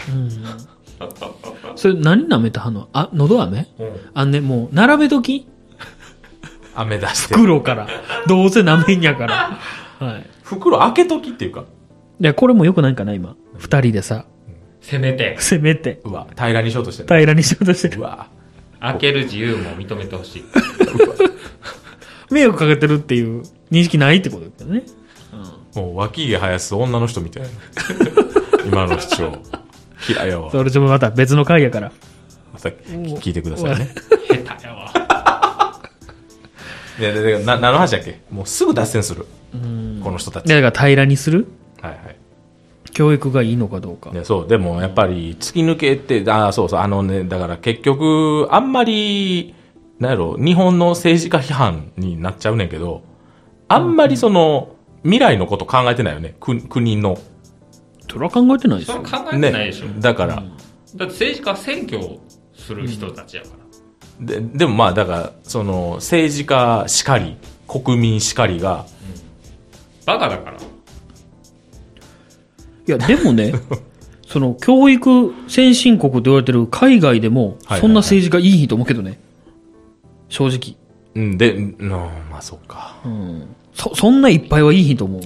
[1.77, 2.89] それ何舐めたはんの？
[2.93, 3.67] あ、喉飴？
[3.79, 3.89] うん。
[4.15, 5.47] あんね、もう、並べとき
[6.75, 7.35] 飴出して。
[7.35, 7.89] 袋から。
[8.27, 9.59] どうせ舐めんやから。
[9.99, 10.27] はい。
[10.43, 11.65] 袋開けときっていうか、
[12.21, 13.37] いや、これもよくないかな、今。
[13.59, 14.27] 二人でさ、
[14.81, 17.09] せめて、せめて、うわ、平らにしようとしてる。
[17.09, 17.99] 平らにしようとしてる。
[17.99, 18.29] うわ、
[18.81, 20.45] 開ける自由も認めてほしい。
[22.31, 24.85] 迷惑かけてるっていう認識ないってことだよね。
[25.75, 27.49] もう脇毛生やす女の人みたいな。
[28.67, 29.39] 今の主張。
[30.09, 30.51] 嫌いやわ。
[30.51, 31.93] それちょっとまた別の回やから。
[32.53, 33.91] また聞いてくださいね。
[34.45, 34.93] 下手やわ。
[36.99, 38.21] いや、ででな、何の話だっけ？
[38.31, 39.27] もうすぐ脱線する。
[40.03, 40.45] この人たち。
[40.45, 41.47] でだから平らにする？
[41.83, 42.17] はいはい。
[42.93, 44.11] 教育がいいのかどうか。
[44.11, 49.55] ね、そう、でもやっぱり突き抜けて、ああ、そうそう、あのね、だから結局、あんまり、
[49.99, 53.03] なんやろ、日本の政治家批判になっちゃうねんけど、
[53.69, 54.71] あんまりその、
[55.03, 57.19] 未来のこと考えてないよね、く国の。
[58.09, 59.25] それは考えてないですよそれは。
[59.25, 59.87] 考えてねないでしょ。。
[60.01, 60.43] だから、だっ
[60.97, 62.21] て政治家は選挙を
[62.55, 63.51] する人たちやか
[64.21, 64.27] ら。
[64.27, 67.37] で、でもまあ、だから、その、政治家しかり、
[67.69, 68.87] 国民しかりが、
[70.07, 70.59] バカだから。
[70.59, 70.61] い
[72.87, 73.53] や、でもね、
[74.27, 79.19] その、教育先進国と言われてる海外でもはいはいは、いそんな政治家いいと思うけどね。
[80.29, 80.77] 正直。
[81.15, 82.97] うん、で、うん、まあそうか。
[83.05, 83.47] うん。
[83.75, 85.23] そ、そんないっぱいはいいと思う。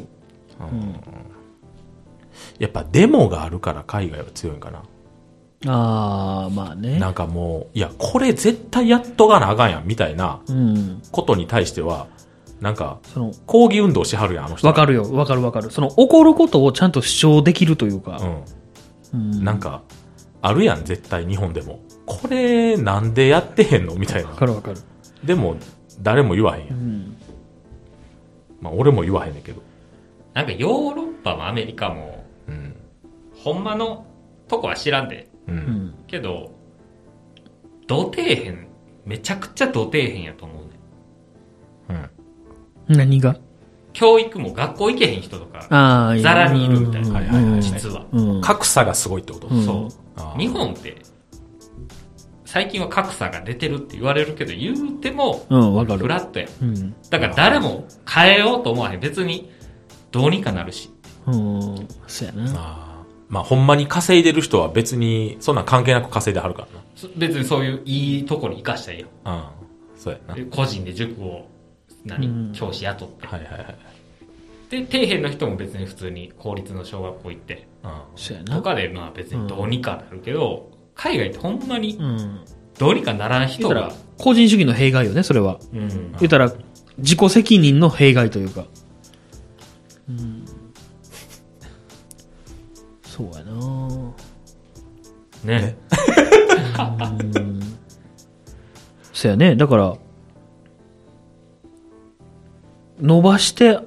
[2.60, 4.82] やっぱデモがあるから海外は強いんかな。
[5.66, 6.98] あー、まあね。
[6.98, 11.02] なんかもう、いや、これ絶対やっとかなあかんやん、みたいなうん。
[11.10, 12.06] ことに対しては、
[12.60, 14.66] なんか、その、抗議運動しはるやん、あの人。
[14.66, 15.70] わかるよ、わかるわかる。
[15.70, 18.20] その、起こることをちゃんと主張できるというか。
[19.12, 19.20] うん。
[19.20, 19.44] うん。
[19.44, 19.82] なんか、
[20.42, 21.80] あるやん、絶対日本でも。
[22.06, 23.94] これ、なんでやってへんの？
[23.94, 24.36] みたいなわ。
[24.36, 24.78] かるわかる。
[25.24, 25.56] でも、
[26.02, 26.72] 誰も言わへんや。
[26.72, 27.16] うんん。
[28.60, 29.62] まあ、俺も言わへんねんけど。
[30.34, 32.19] なんかヨーロッパもアメリカも、うん。
[33.42, 34.06] ほんまの
[34.48, 35.28] とこは知らんで。
[35.48, 35.52] う。
[35.52, 35.94] うんん。
[36.06, 36.52] けど、
[37.86, 38.52] 土底辺、
[39.04, 40.54] めちゃくちゃ土底辺やと思
[41.88, 42.10] うね。
[42.88, 42.96] うん。
[42.96, 43.36] 何が？
[43.92, 48.06] 教育も学校行けへん人とか、ああ、いやザラにいるみたいなうんはいはいはい実は。
[48.12, 48.40] うん。
[48.40, 49.88] 格差がすごいってこと、うんそ
[50.36, 50.38] う。
[50.38, 50.96] 日本って、
[52.44, 56.00] 最近は格差が出てるって言われるけど、言うても、うん、わかる。
[56.00, 56.46] フラットや。
[56.62, 56.94] うん。
[57.10, 59.00] だから誰も変えようと思わへん。
[59.00, 59.50] 別に、
[60.12, 60.90] どうにかなるし。
[61.26, 61.88] うん。
[62.06, 62.89] そうやな。
[63.30, 69.08] まあ、ほんまに稼いでる人は別に、そんなん関係なく稼いではるからそ別にそういういいところに生かしたらいいよ。
[69.24, 69.32] な。
[69.32, 69.42] うん。
[69.96, 70.34] そうやな。
[70.34, 71.48] で個人で塾を、
[72.04, 73.26] 何、うん教師雇って。
[73.28, 73.76] はいはいはい。
[74.68, 77.90] で、底辺の人も別に普通に公立の小学校行って、うん。
[78.16, 78.56] そうやな。
[78.56, 82.40] とかでまあ別にどうにかなるけど、海外ってほんまにうん。
[82.78, 85.60] どうにかならん人言ったらが、、個人主義の弊害よね、それは。
[85.72, 86.12] うん。
[86.18, 86.52] 言ったら、
[86.98, 88.64] 自己責任の弊害というか。
[93.20, 94.12] そうやな
[95.44, 95.76] ね。
[99.12, 99.56] そうやね。
[99.56, 99.94] だから、
[103.00, 103.78] 伸ばして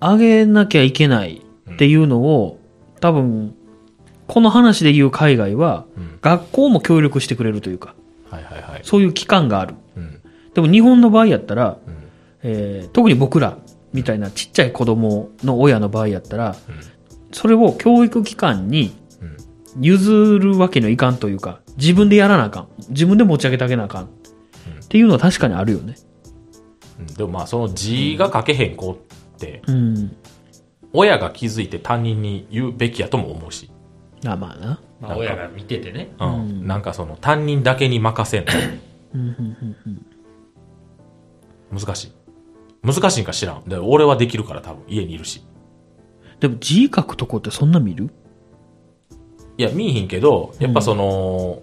[0.00, 2.58] あげなきゃいけないっていうのを、
[3.00, 3.54] 多分、
[4.26, 6.18] この話で言う海外は、うん。
[6.20, 7.94] 学校も協力してくれるというか、
[8.30, 8.80] はいはいはい。
[8.84, 9.74] そういう機関がある。
[9.96, 10.20] うん。
[10.54, 11.94] でも日本の場合やったら、うん。
[12.42, 13.56] えー特に僕ら
[13.92, 16.91] みたいなちっちゃい子供の親の場合やったら、うん
[17.32, 19.82] それを教育機関にうん。
[19.82, 22.68] 譲るわけにはいかんというか、自分でやらなあかん。
[22.90, 24.04] 自分で持ち上げてあげなあかん。
[24.04, 24.08] っ
[24.88, 25.96] ていうのは確かにあるよね。
[26.98, 28.96] うんでもまあ、その字が書けへん子っ
[29.38, 30.16] て、うん。
[30.92, 33.70] 親が気づいて担任に言うべきやとも思うし。
[34.26, 34.80] あ、まあな。
[35.00, 36.12] まあ親が見ててね。
[36.20, 36.34] うん。
[36.34, 38.44] うんなんかその担任だけに任せん
[41.72, 42.12] 難しい。
[42.84, 43.64] 難しいんか知らん。
[43.64, 45.42] で俺はできるから多分家にいるし。
[46.42, 48.10] でも字書くとこってそんな見る？
[49.58, 51.62] いや、見えへんけど、やっぱその、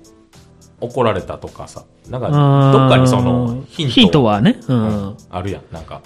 [0.80, 3.94] 怒られたとかさ、なんか、どっかにその、ヒント。
[3.94, 4.58] ヒントはね。
[4.70, 4.74] う。
[4.74, 6.02] うんんあるやん、なんか。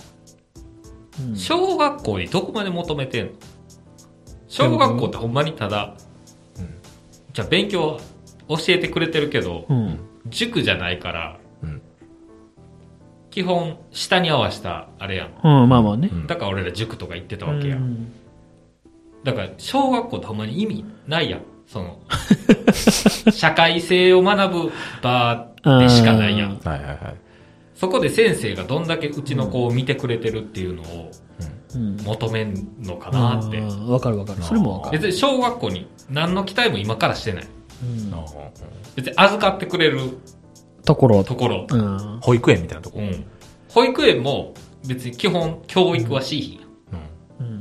[1.35, 3.31] 小学校にどこまで求めてんの？
[4.47, 5.95] 小学校ってほんまにただ、
[6.57, 6.69] うん
[7.31, 7.99] じゃあ勉強
[8.47, 9.99] 教えてくれてるけど、うん。
[10.29, 11.81] 塾じゃないから、うん。
[13.29, 15.27] 基本下に合わせたあれやん。
[15.43, 16.15] うん、まあまあねう。
[16.15, 17.75] んだから俺ら塾とか行ってたわけや。
[17.75, 18.13] うんん
[19.23, 21.41] だから小学校ってほんまに意味ないやん。
[21.65, 21.99] その、
[23.31, 25.47] 社会性を学ぶ場
[25.79, 26.59] でしかないやん。
[26.63, 26.97] はいはいはい。
[27.75, 31.11] そこで先生がどんだけうちの子を見てくれてるっていうのを
[31.75, 31.97] うん。
[32.03, 33.59] 求めんのかなって。
[33.87, 34.43] わかるわかる。
[34.43, 34.99] それもわかる。
[34.99, 37.47] 別に小学校に何の期待も今からしてない。
[37.83, 38.25] うんうん
[38.95, 40.01] 別に預かってくれる
[40.85, 41.23] ところ。
[41.23, 41.65] ところ。
[41.69, 42.19] うん。
[42.21, 42.99] 保育園みたいなとこ。
[42.99, 43.25] うん。
[43.69, 44.53] 保育園も
[44.85, 46.62] 別に基本教育はしいひ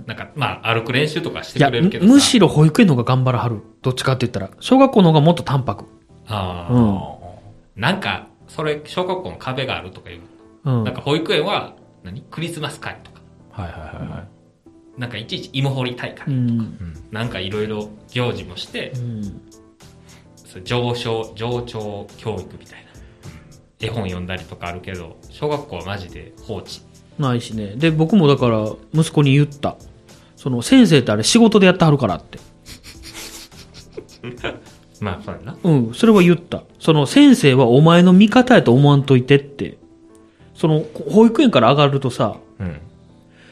[0.06, 2.12] なんか、まあ、歩く練習とかしてくれるけどさ。
[2.12, 3.62] むしろ保育園の方が頑張らはる。
[3.82, 4.50] どっちかって言ったら。
[4.60, 5.84] 小学校の方がもっと淡白。
[6.26, 7.80] ああ、うん。
[7.80, 10.20] なんか、それ、小学校の壁があるとかいう。
[10.64, 10.84] うん。
[10.84, 12.22] なんか保育園は、何？
[12.30, 13.20] クリスマス会とか。
[13.50, 14.28] はいはいはいはい。
[15.00, 16.26] なんかいちいち芋掘り大会。
[16.26, 16.50] うん。
[16.50, 16.94] うん。
[17.10, 19.40] なんかいろいろ行事もしてう、ん。
[20.64, 22.90] 上昇、上長教育みたいな。
[23.80, 26.82] 絵本読んだりとかあるけど、小学校はマジで放置。
[27.18, 27.74] ないしね。
[27.76, 29.76] で、僕もだから、息子に言った。
[30.42, 32.40] その、先生ってあれ仕事でやってはるからって。
[35.00, 35.56] まあ、そうやな。
[35.62, 36.64] うん、それは言った。
[36.80, 39.78] その先生はお前の味方やと思わんといてって。
[40.56, 42.76] その、保育園から上がるとさ、うん。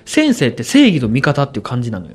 [0.04, 2.14] 先生って正義の味方っていう感じなのよ。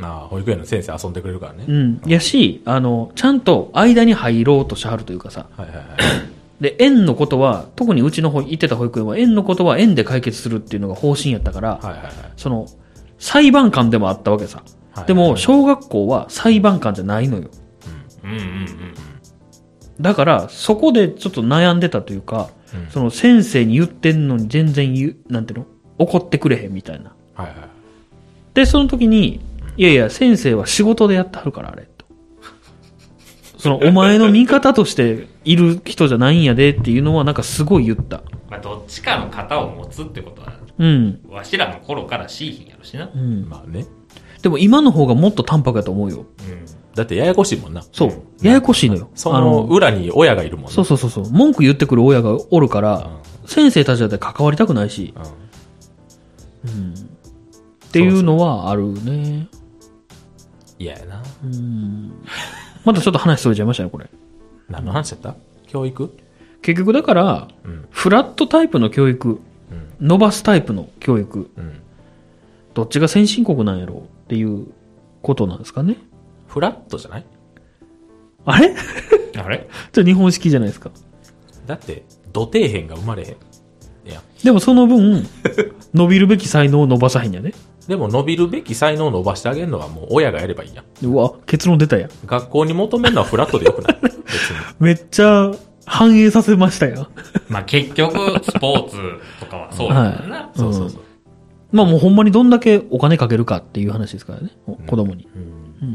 [0.00, 1.64] なあ、保育園の先生遊んでくれるからね。
[1.68, 2.00] うん。
[2.06, 5.46] やし、あの、ちゃんと間に入ろうとしはるというかさ。
[5.56, 5.86] はいはいはい。
[6.60, 12.12] で、園のことは、特にうちの方行ってた保育園は、園のことは園で解決するっていうのが方針やったから、はいはいはい。
[12.36, 12.66] その、
[13.18, 14.62] 裁判官でもあったわけさ。
[14.92, 17.50] はいでも、小学校は裁判官じゃないのよ。
[18.24, 18.94] うんうんうん。
[20.00, 25.66] だから、そこでちょっと悩んでたというか、うんその先生に言ってんのに全然言う、なんていうの？
[25.98, 27.14] 怒ってくれへんみたいな。
[27.34, 27.56] はいはい。
[28.54, 29.40] で、その時に、
[29.76, 32.06] いやいや、先生は仕事でやってはるから、あれ、と。
[33.58, 38.22] その、お前の味方としている人じゃないんやでっていうのは、なんかすごい言った。
[38.50, 41.20] まあ、どっちかの型を持つってことは、うん。
[41.28, 43.10] わしらの頃からしいひんやろしな。
[43.14, 43.16] う。
[43.16, 43.48] ん。
[43.48, 43.86] まあね。
[44.42, 46.18] でも今の方がもっと淡白やと思うよ。
[46.18, 46.26] うん。
[46.94, 47.82] だってややこしいもんな。
[47.92, 48.22] そう。
[48.42, 49.10] ややこしいのよ。
[49.14, 50.72] その裏に親がいるもんね。
[50.72, 51.30] そうそうそうそう。
[51.30, 53.10] 文句言ってくる親がおるから、
[53.44, 55.12] 先生たちだって関わりたくないし、
[56.64, 56.94] うん。
[56.94, 59.48] っていうのはあるね。
[60.78, 61.22] 嫌やな。
[62.84, 64.08] またちょっと話それちゃいましたね、これ。
[64.68, 65.34] 何の話やった？
[65.66, 66.16] 教育？
[66.62, 67.86] 結局だから、うん。
[67.90, 69.40] フラットタイプの教育、うん。
[70.00, 71.80] 伸ばすタイプの教育、うん。
[72.74, 74.66] どっちが先進国なんやろうっていう
[75.22, 75.96] ことなんですかね。
[76.46, 77.26] フラットじゃない？
[78.44, 78.74] あれ？
[79.38, 79.68] あれ？
[79.92, 80.90] じゃ日本式じゃないですか。
[81.66, 83.28] だって、土底辺が生まれへん。
[83.30, 83.34] い
[84.12, 84.22] や。
[84.44, 85.26] でもその分、
[85.94, 87.52] 伸びるべき才能を伸ばさへんやね。
[87.88, 91.06] でも伸びるべき才能を伸ばしてあげるのはもう親がやればいいやん。
[91.06, 92.10] うわ、結論出たやん。
[92.26, 93.98] 学校に求めるのはフラットでよくない。
[94.80, 95.52] めっちゃ
[95.86, 97.08] 反映させましたよ。
[97.48, 98.12] まあ結局、
[98.44, 99.00] スポーツと
[99.56, 100.50] かはそうだよな。
[100.54, 101.00] そうそうそう。
[101.72, 104.50] まあもうほんまにどんだけお金かけるかっていう話ですからね。
[104.86, 105.28] 子供に。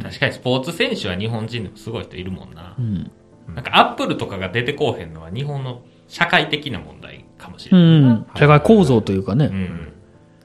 [0.01, 2.75] 確かにスポーツ選手は日本人でもすごい人いるもんな。
[2.77, 3.11] うん。
[3.55, 8.13] なんかアップルとかが出てこうへんのは日本の社会的な問題かもしうれないな。
[8.13, 8.27] ん。
[8.35, 9.45] 社会構造というかね。
[9.45, 9.93] うん。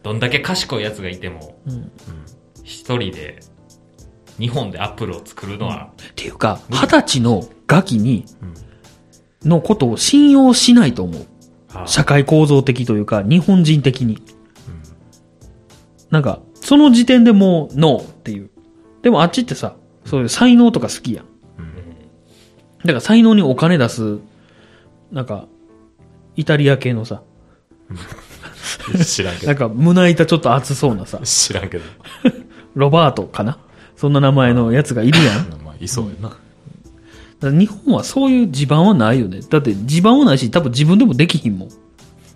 [0.02, 1.90] どんだけ賢い奴がいても、うん
[2.62, 3.38] 一人で
[4.40, 8.24] 日本でアップルを作るのは、っていうか、二十歳のガキに、
[9.44, 11.26] のことを信用しないと思う。
[11.82, 14.22] あ社会構造的というか、日本人的に。
[16.10, 18.50] なんか、その時点でもう、ノーっていう。
[19.02, 21.26] でもあっちってさ、そういう才能とか好きやん。
[22.80, 24.18] だから才能にお金出す、
[25.10, 25.46] なんか、
[26.36, 27.22] イタリア系のさ、
[29.04, 29.46] 知らんけど。
[29.46, 31.84] なんか胸板ちょっと熱そうなさ、知らんけど。
[32.74, 33.58] ロバートかな
[33.96, 35.50] そんな名前のやつがいるやん。
[35.50, 36.36] だまあ、いそうやな。
[37.42, 39.40] 日本はそういう地盤はないよね。
[39.40, 41.68] だって地盤はないし、多分自分でもできひんもん。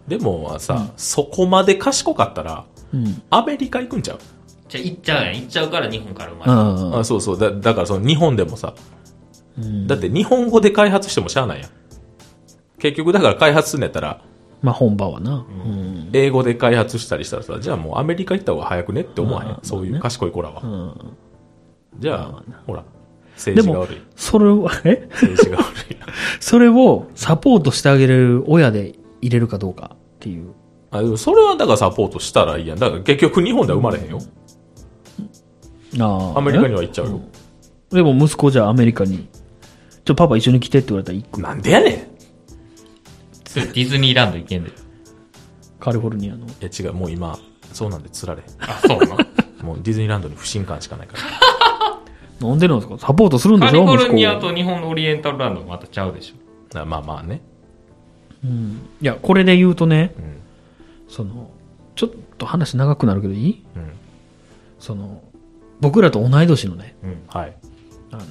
[0.06, 3.22] でもさ、そこまで賢かったら、うん。
[3.30, 4.18] アメリカ行くんちゃう？
[4.68, 5.36] じゃあ行っちゃうやん。
[5.36, 6.44] 行っちゃうから日本から生まれ
[6.90, 6.96] た。
[6.96, 7.38] ああそうそう。
[7.38, 8.74] だだからその日本でもさ、
[9.58, 11.70] うんだって日本語で開発してもしゃあないやん。
[12.78, 14.22] 結局だから開発するんやったら、
[14.62, 15.46] まあ本場はな。
[15.48, 16.10] うん。
[16.12, 19.48] 英語で開発したりしたらさ、じゃあもうアメリカ行った方が早くねって思わへん？
[19.48, 20.60] まあそういう賢い子らは。
[20.62, 20.94] うん。
[21.98, 22.84] じゃあ、ほら、
[23.40, 24.02] 政治が悪い。
[24.14, 25.08] それは、え？
[25.10, 25.96] 政治が悪い。
[26.40, 30.52] それをサポートしてあげれる親で入れるかどうかっていう。
[30.90, 32.78] あでもそれはだからサポートしたらいいやん。
[32.78, 34.20] だから結局日本では生まれへんよ。
[35.98, 36.38] ああ。
[36.38, 37.20] アメリカには行っちゃうよ。
[37.92, 39.28] えでも息子じゃあアメリカに、
[40.04, 41.40] ちょ、パパ一緒に来てって言われたら行く。
[41.40, 41.92] なんでやねん。
[41.94, 41.98] い
[43.48, 44.70] それディズニーランド行けんで。
[45.80, 46.46] カリフォルニアの。
[46.60, 47.38] や違う、もう今、
[47.72, 49.16] そうなんで釣られへあ、そうな。
[49.64, 51.49] もうディズニーランドに不信感しかないから。
[52.40, 52.98] なんでなんですか？
[52.98, 56.84] サポートするんでカリしょフォルニア息子と日本のオリエンタルランドまたちゃうでしょ。
[56.86, 57.42] まあまあね。
[58.42, 58.88] うん。
[59.00, 60.40] いや、これで言うとね、うん。
[61.08, 61.50] その、
[61.96, 63.64] ちょっと話長くなるけどいい？
[63.76, 63.92] うん。
[64.78, 65.22] その、
[65.80, 67.22] 僕らと同い年のね、うん。
[67.28, 67.56] はい。
[68.12, 68.24] あの、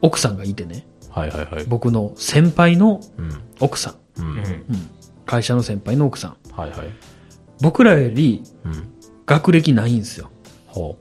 [0.00, 1.64] 奥さんがいてね、はいはいはい。
[1.64, 3.30] 僕の先輩のうん。
[3.60, 4.22] 奥さん、う。
[4.22, 4.38] うんん。
[4.38, 4.64] うん、
[5.26, 6.88] 会社の先輩の奥さん、はいはい。
[7.60, 8.92] 僕らよりうん。
[9.26, 10.30] 学歴ないんですよ。
[10.68, 10.96] ほ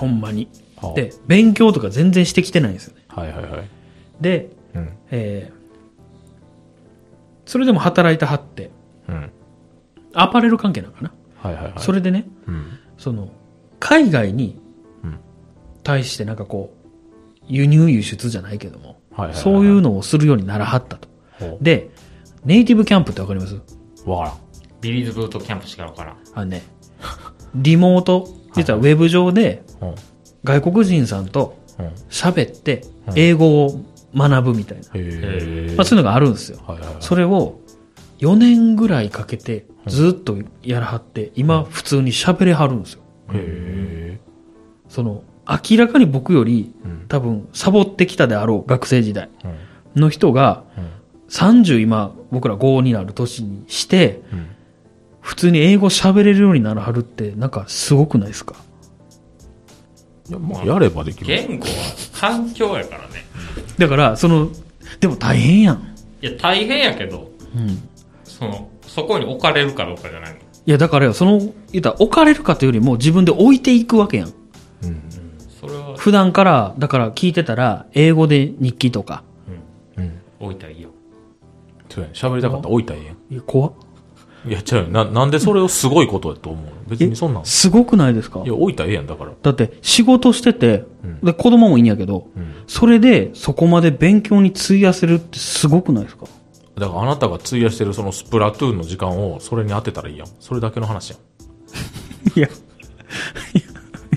[0.00, 0.48] ほんまに。
[0.82, 0.86] う。
[0.86, 3.04] はあで、勉強とか全然してきてないんですよね。
[3.08, 3.68] はいはいはい。
[4.20, 4.88] で、うん。
[5.10, 5.60] えー
[7.46, 8.70] それでも働いてはって、
[9.08, 9.30] うん。
[10.14, 11.12] アパレル関係なんかな。
[11.36, 11.72] はいはいはい。
[11.78, 12.78] それでね、うん。
[12.96, 13.28] その、
[13.80, 14.60] 海外に
[15.02, 15.18] うん。
[15.82, 19.42] 対してなんかこう、輸入輸出じゃないけども、はいはいはい。
[19.42, 21.08] そういうのをするようにならはったと。
[21.40, 21.90] ほで、
[22.44, 23.54] ネイティブキャンプってわかります？
[24.06, 24.10] う。
[24.10, 24.38] わからん。
[24.80, 26.16] ビリーズブートキャンプしかわからん。
[26.34, 26.62] あのね、
[27.54, 29.94] リモート、実はウェブ上でうん。
[30.44, 31.58] 外国人さんと
[32.08, 33.18] 喋ってうん。
[33.18, 33.80] 英語を
[34.14, 34.84] 学ぶみたいな。
[34.94, 35.74] え。
[35.76, 36.58] まあそういうのがあるんですよ。
[37.00, 37.58] それを
[38.18, 43.00] 4年ぐらいかけてずっとやらはって、今普通に喋れはるんですよ。
[44.88, 45.22] その、
[45.70, 47.04] 明らかに僕よりうん。
[47.08, 49.28] 多分サボってきたであろう学生時代
[49.94, 50.00] うん。
[50.02, 50.84] の人がうん。
[51.28, 54.46] 30今僕ら5になる年にしてうん
[55.20, 58.54] 普通に英語喋れるようになるはるってなんかすごくないですか？
[60.28, 61.26] いや、まあ、やればできる。
[61.26, 61.72] 言語は
[62.14, 63.24] 環境やからね。
[63.78, 64.50] だからその
[65.00, 67.88] でも大変やん、いや、大変やけど、うん、
[68.24, 70.38] その、そこに置かれるかどうかじゃないの。
[70.38, 71.38] いやだからよその
[71.72, 74.28] 言ったら置かれるかというよりも自分で置いていくわけやん
[74.82, 75.02] うん。
[75.48, 79.22] それは、普段からだから聞いてたら英語で日記とか
[79.96, 80.20] うん、うん。
[80.38, 80.90] 置いたらいいよ。
[81.88, 82.14] そうやね。
[82.14, 83.16] 喋りたかったら置いたらええやん。
[83.30, 83.72] いや怖っ
[84.46, 86.72] いや、違うよな、なんでそれをすごいことやと思うの？
[86.88, 87.42] 別にそんなん。
[87.42, 88.42] いすごくないですか？
[88.46, 89.32] や、置いたらええやん、だから。
[89.42, 92.54] だって仕事してて、うんで子供もいいんやけど、うん。
[92.66, 96.26] それでそこまで勉強に費やせるってすごくないですか？
[96.76, 100.28] だからあなたが費やしてるそのスプラトゥーンの時間をそれに当てたらいいやん。
[100.40, 101.18] それだけの話やん。
[102.38, 102.48] いや、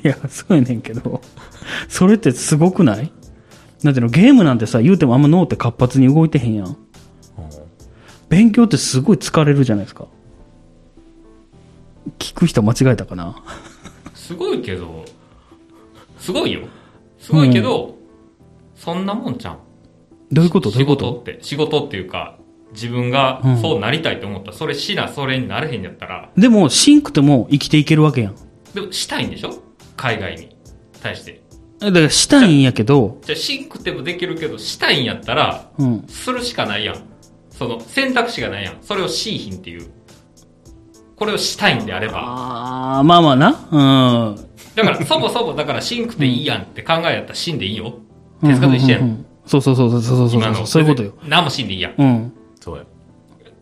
[0.04, 1.22] いや、そうやねんけど、
[1.90, 3.12] それってすごくない？
[3.84, 6.78] なんていうの、ゲームなんてさ、言うてもあんま脳って活発に動いてへんやん。
[8.34, 10.08] 勉強ってすごい疲れるじゃないですか。
[12.18, 13.36] 聞く人間違えたかな？
[14.16, 15.06] すごいけど、
[16.18, 16.62] すごいよ。
[17.20, 17.96] すごいけど、
[18.76, 19.60] そんなもんちゃん。
[20.32, 20.72] どういうこと？
[20.72, 21.06] どういうこと？
[21.06, 22.40] 仕事って、仕事っていうか、
[22.72, 28.36] 自分がうんそうなりたいと思ったら、それしな、それになれへんやったら、でも、シンクても生きていけるわけやん。
[28.74, 29.62] でもしたいんでしょ？
[29.96, 30.58] 海外に
[31.04, 31.44] 対して。
[31.80, 36.08] だからしたいんやけど、じゃあ、シンクてもできるけど、したいんやったら、うん。
[36.08, 37.13] するしかないやん。
[37.64, 38.78] その、選択肢がないやん。
[38.82, 39.88] それをしいひんっていう。
[41.16, 42.22] これをしたいんであれば。
[42.98, 43.50] あー、まあまあな。
[43.72, 44.36] うん。
[44.76, 47.94] だから、そもそも、だから、シンクていいやんって考えやったら死んでいいよ。
[48.42, 49.26] 手塚と一緒やん。
[49.46, 50.66] そうそうそうそうそうそう今の。
[50.66, 51.14] そういうことよ。。
[51.28, 51.94] 何も死んでいいやん。
[51.98, 52.34] うん。
[52.60, 52.84] そうや。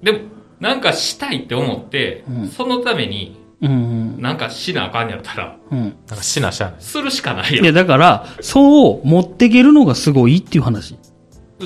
[0.02, 0.20] でも、
[0.60, 3.74] なんかしたいって思って、うんそのために、うんう
[4.18, 4.22] ん。
[4.22, 5.80] なんかしなあかんやったら、うん。
[6.08, 6.82] なんかしなしゃあない。
[6.82, 10.94] するしかないやいや、だから、そう持っていけるのがすごいっていう話。
[10.94, 10.98] ん。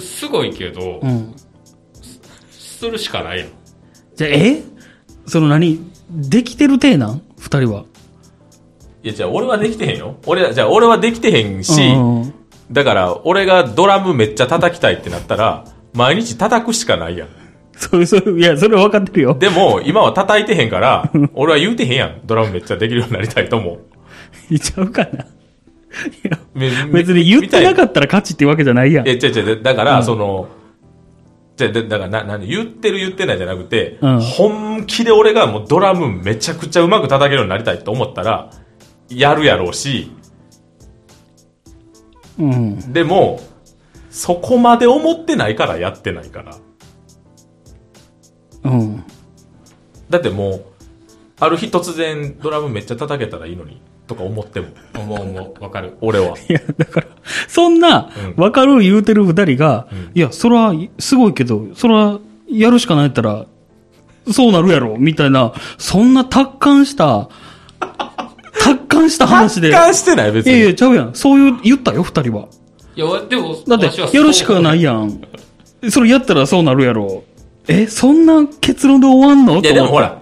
[0.02, 1.36] すごいけど、うん。
[2.86, 3.48] するしかないやん。
[4.16, 4.64] じゃあ、え？
[5.26, 5.80] その何？
[6.12, 7.22] できてる体なん？
[7.40, 7.86] 二人は。
[9.04, 10.18] いや、じゃあ俺はできてへんよ。
[10.26, 12.34] 俺は、じゃあ俺はできてへんし、うんうん
[12.72, 17.28] だから俺がドラムめっちゃ叩きたいってなったら、毎日叩くしかないやん。
[17.78, 19.36] そうそういや、それは分かってるよ。
[19.36, 22.22] でも、今は叩いてへんから、俺は言うてへんやん。
[22.26, 23.80] ドラムめっちゃできるようになりたいと思う。
[24.50, 25.10] 言っちゃうかな。
[25.10, 25.14] い
[26.24, 29.12] や、め別に言ってなかっったら勝ちってわけじゃないやんた。。
[29.12, 29.62] いや、違う違う。
[29.62, 30.48] だから、うんその、
[31.58, 38.52] じゃだだからな、な、言ってる言ってないじゃなくて、うん本気で俺がもうドラムめちゃくちゃうまく叩けるようになりたいと思ったら、
[39.10, 40.12] やるやろうし、
[42.38, 42.94] うん。
[42.94, 43.40] でも、
[44.10, 46.58] そこまで思ってないからやってないから。
[48.64, 49.04] うん。
[50.10, 50.66] だってもう、
[51.40, 55.98] ある日突然ドラムめっちゃ叩けたらいいのに、とか思っても、思う思う、わかる。
[56.02, 56.36] 俺は。
[56.38, 57.08] いや、だから、
[57.48, 63.46] そんなう、ん分かる言うてる二人が、うんいや、それは、すごいけど、それは、やるしかないったら、
[64.32, 67.30] そうなるやろ、みたいな、そんな達観した、
[68.64, 69.72] 達観した話で。
[69.72, 70.54] 達観してない別に。
[70.54, 71.14] いやいや、ちゃうやん。
[71.14, 72.46] そういう、言ったよ、二人は。
[72.96, 75.20] いや、でも、だってやるしかないやん。
[75.90, 77.24] それやったらそうなるやろ。
[77.68, 79.60] え、そんな結論で終わんの？
[79.60, 80.22] いや、でもほら、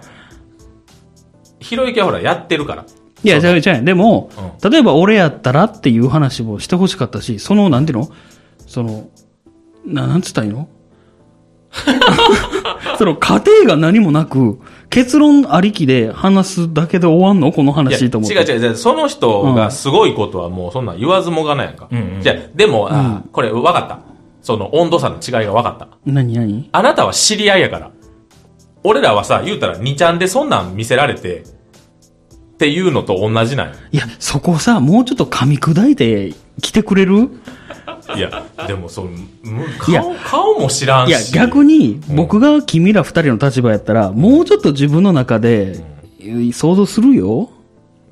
[1.60, 2.84] ひろゆきはほら、やってるから。
[3.24, 4.30] いや、じゃあ、じゃあ、でも、
[4.62, 8.08] う例えば俺やったらっていう話もしてほしかったし、その、なんていうの？
[8.66, 9.08] その、
[9.86, 10.68] な、なんつったらいいの？
[12.98, 14.60] その、過程が何もなく、
[14.90, 17.50] 結論ありきで話すだけで終わんの？
[17.50, 18.36] この話と思って。
[18.36, 18.76] 違う違う。
[18.76, 21.88] その人がすごいことはもうそんなん言わずもがなやんか。
[21.90, 23.98] うんうんじゃあでも、あこれ分かった。
[24.42, 25.88] その温度差の違いが分かった。
[26.06, 26.34] 何？
[26.34, 27.90] 何あなたは知り合いやから。
[28.84, 31.44] 俺らはさ、言うたら2ちゃんでそんなん見せられて、
[32.54, 37.30] っていうのと同じなんよいや、そこさ、もうちょっと噛み砕いて来てくれる？
[38.16, 39.08] いや、でもそう、
[39.42, 41.10] むいや顔、顔も知らんし。
[41.32, 45.82] いや、逆に、僕が君ら二人の立場やったら、もうちょっと自分の中で、
[46.52, 47.50] 想像するよ。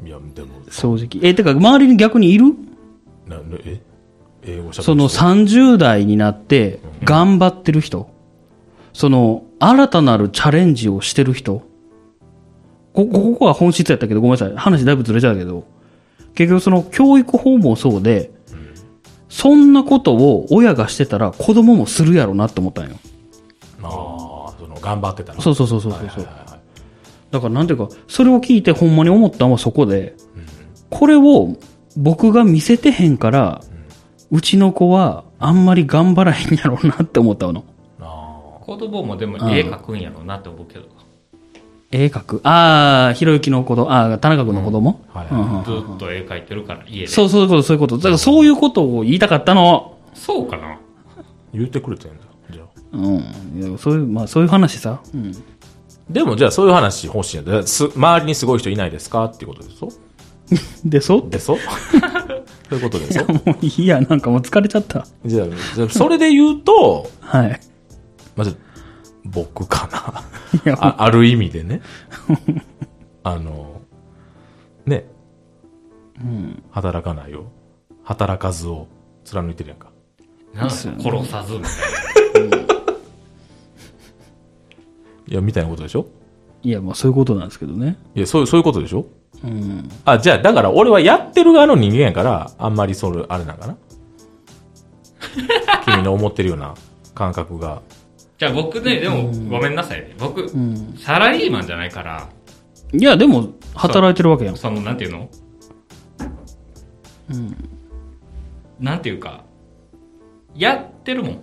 [0.05, 1.21] いや、でも、正直。
[1.23, 2.47] え、てか、周りに逆にいる？
[3.29, 3.81] な、なえ？
[4.45, 4.83] 英語しゃべる。
[4.83, 8.11] その人30代になって、頑張ってる人。
[8.93, 11.63] その、新たなるチャレンジをしてる人。
[12.93, 14.57] こ、ここは本質やったけど、ごめんなさい。
[14.57, 15.65] 話だいぶずれちゃうけど、
[16.35, 18.31] 結局その教育法もそうで、
[19.29, 22.97] そんなことを親がしてたら子供もするやろなって思ったんよ。
[23.83, 25.41] ああ、その、頑張ってたら。
[25.41, 26.01] そうそうそうそうそう。
[26.01, 26.53] はいはいはいはい
[27.33, 30.15] だからなんていうか、それを聞いてほんまに思ったのはそこで、
[30.91, 31.57] これを
[31.97, 33.63] 僕が見せてへんから、
[34.31, 37.65] うちの子はあんまり頑張らへんやろうなって思ったの。
[38.01, 40.85] あ子供もでも絵描くんやろうなって思うけど。
[41.93, 42.41] 絵描く。
[42.43, 47.07] ああ、ひろゆきの子供、ああ、田中君の子供、はいうんうんずっと絵描いてるから、家で。
[47.07, 47.97] そう、そういうこと、そういうこと。
[47.99, 49.99] だからそういうことを言いたかったの。
[50.15, 50.79] そうかな？
[51.55, 52.17] 言ってくれてんだ。
[52.51, 52.67] じゃあ。
[52.93, 53.69] うん。
[53.69, 55.01] いやそういう、まあそういう話さ。
[55.15, 55.33] うん。
[56.11, 57.63] でもじゃあそういう話欲しいんだ。
[57.67, 59.89] す周りにすごい人いないですかっていうことでしょ？
[60.85, 61.57] で、そうでそ
[62.69, 63.27] そういうことでしょ？
[63.31, 65.07] もういいや、なんかもう疲れちゃった。
[65.25, 67.61] じゃあ、じゃあそれで言うと、 はい。
[68.37, 68.57] まず、
[69.25, 69.89] 僕か
[70.67, 70.75] な。
[70.79, 71.81] あある意味でね。
[73.25, 73.81] あの、
[74.87, 75.07] ね。
[76.71, 77.45] 働かないよ。
[78.05, 78.89] 働かずを
[79.25, 79.91] 貫いてるやんか。
[80.55, 80.93] なんか殺
[81.27, 82.57] さずみたいな。
[85.29, 86.07] いや、みたいなことでしょ？
[86.63, 87.97] いや、まあそういうことなんですけどね。
[88.15, 89.07] いや、そう、そういうことでしょ？
[89.45, 89.89] うん。
[90.05, 93.77] あ、じゃあ、だから俺はやってる側の人間やから、あんまりそれ、あれなんかな？
[95.87, 96.75] 君の思ってるような
[97.15, 97.81] 感覚が。
[98.43, 100.17] じゃあ僕ね、でも、ごめんなさいね。
[100.19, 102.29] 僕、んサラリーマンじゃないから、
[102.93, 104.57] いや、でも、働いてるわけやん。
[104.57, 105.31] その、なんていうの？
[108.81, 109.45] なんていうか、
[110.57, 111.39] やってるもん。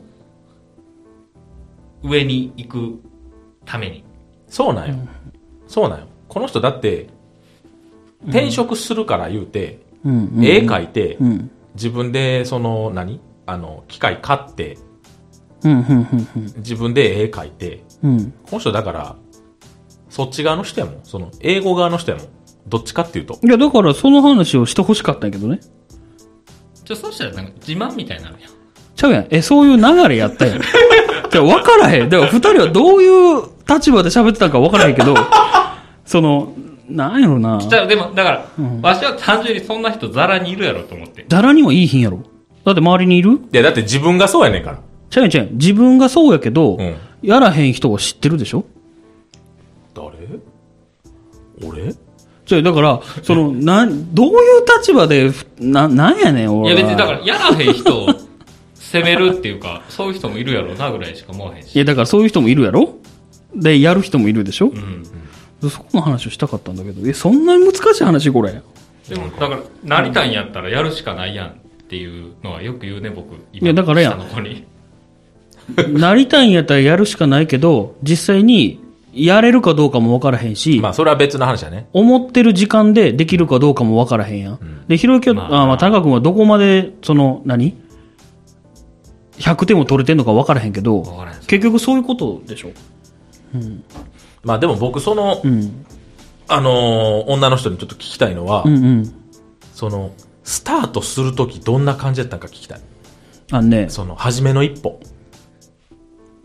[2.04, 3.00] 上に行く
[3.64, 4.04] ために。
[4.50, 4.95] そうなんよ。
[5.70, 6.08] そうなんよ。
[6.28, 7.08] この人だって、
[8.28, 10.26] 転職するから言うて、うん。
[10.36, 11.50] うん絵描いて、うん。
[11.76, 13.22] 自分で、その、何？
[13.45, 14.89] あの、機械買って、うん、うん、うん、
[16.57, 18.12] 自分で絵描いて、うん。
[18.12, 18.32] うん。
[18.43, 19.16] この人だから、
[20.10, 20.99] そっち側の人やもん。
[21.03, 22.28] その、英語側の人やもん。
[22.68, 23.39] どっちかっていうと。
[23.43, 25.60] いや、だからその話をしてほしかったんやけどね。
[26.86, 28.51] ちょ、そしたらなんか自慢みたいになるやん。
[28.95, 29.28] ちゃうやん。
[29.30, 30.62] え、そういう流れやったやん。
[31.32, 32.10] じゃ分からへん。
[32.10, 35.16] だから二人はどういう立場で喋ってたんか分からへんけど、
[36.05, 36.53] その、
[36.89, 37.60] なんやろな。
[37.60, 38.45] でも、だから、
[38.82, 41.24] わしは単純にそんな人ザラにいるやろと思って。
[41.28, 42.24] 誰にもいいひんやろ。
[42.66, 43.34] だって周りにいる？
[43.34, 44.80] いや、だって自分がそうやねんから。
[45.10, 45.49] ちゃうちゃう。
[45.51, 48.64] 自分がそうやけど、うんやらへん人は知ってるでしょ？
[49.93, 50.14] 誰？
[51.62, 51.93] 俺？
[52.45, 55.30] じゃあだから、その、 なん、どういう立場で、
[55.60, 56.80] な、なんやねん、い俺は。
[56.80, 58.07] や別にだから、やらへん人を
[58.76, 61.76] 責めるっていうか、そういう人もいるやろなぐらいしか思わへんし。
[61.76, 62.95] いや、だからそういう人もいるやろ？
[63.53, 64.68] で、やる人もいるでしょ？
[64.68, 64.70] う、
[65.68, 65.70] ん。
[65.70, 68.62] そこの話をしたかったんだけど、え、そんなに難しい話これ？
[69.10, 71.51] でも、だから、なりたいんやったらやるしかないやんっ
[71.89, 73.36] ていうのはよく言うね、僕。
[73.51, 74.22] 今いやだからやん。
[75.93, 78.80] なりたいんやったらやるしかないけど、実際に、
[79.11, 81.89] やれるかどうかも分からへんし、まあ、それは別の話だね。
[81.93, 84.59] 思ってる時間でできるかどうかも分からへんやん。
[84.88, 87.76] で、ひろゆきは、まああまあ、田中君はどこまで、その、何
[89.39, 91.03] ?100 点も取れてんのか分からへんけど
[91.47, 92.70] 結局そういうことでしょ？
[94.43, 95.86] まあでも僕、その、うん。
[96.47, 99.13] あのー女の人にちょっと聞きたいのは、うんうん。
[99.74, 100.11] その、
[100.43, 102.82] スタートするときどんな感じだったのか聞きたい。
[103.51, 104.99] あのね、その、初めの一歩。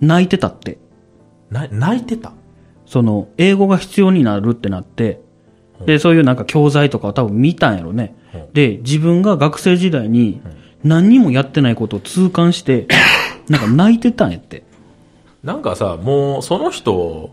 [0.00, 0.78] 泣いてたって。
[1.50, 2.32] な、泣いてた？
[2.86, 5.20] その、英語が必要になるってなって、
[5.86, 8.52] で、そういうなんか教材とかを多分見たんやろねうん。
[8.52, 10.40] で、自分が学生時代に
[10.82, 12.86] 何にもやってないことを痛感して、
[13.48, 14.64] なんか泣いてたんやって。
[15.42, 17.30] なんかさ、もう、その人、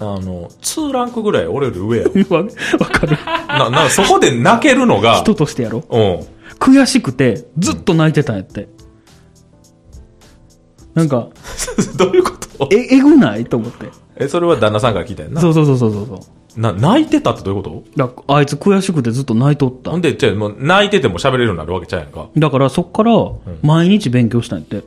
[0.00, 2.42] あの、2ランクぐらい俺より上や わ
[2.78, 3.16] わかる。
[3.48, 5.84] な、な、そこで泣けるのが、人としてやろ。
[5.88, 6.20] うん。
[6.58, 8.68] 悔しくて、ずっと泣いてたんやって。
[10.96, 11.28] なんか、
[11.96, 12.68] どういうこと？
[12.72, 13.44] え、えぐない？
[13.44, 13.90] と思って。
[14.16, 15.40] え、それは旦那さんから聞いたよな？
[15.40, 16.14] そうそうそうそうそうそ
[16.56, 16.60] う。
[16.60, 20.00] な、泣いてたってどういうこだあいつ悔しくてずっと泣いとったん。
[20.00, 22.28] で、じゃあもう泣いてても喋れるようになるわけちゃうやんか。
[22.34, 23.12] だからそっから
[23.62, 24.84] 毎日勉強したんやって。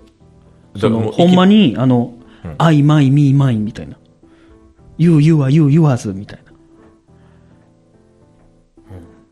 [0.80, 2.14] その、だからもうほんまに、あの、
[2.58, 3.98] I, my, me, mine みたいな。
[4.98, 6.40] you, you は you, yours みたい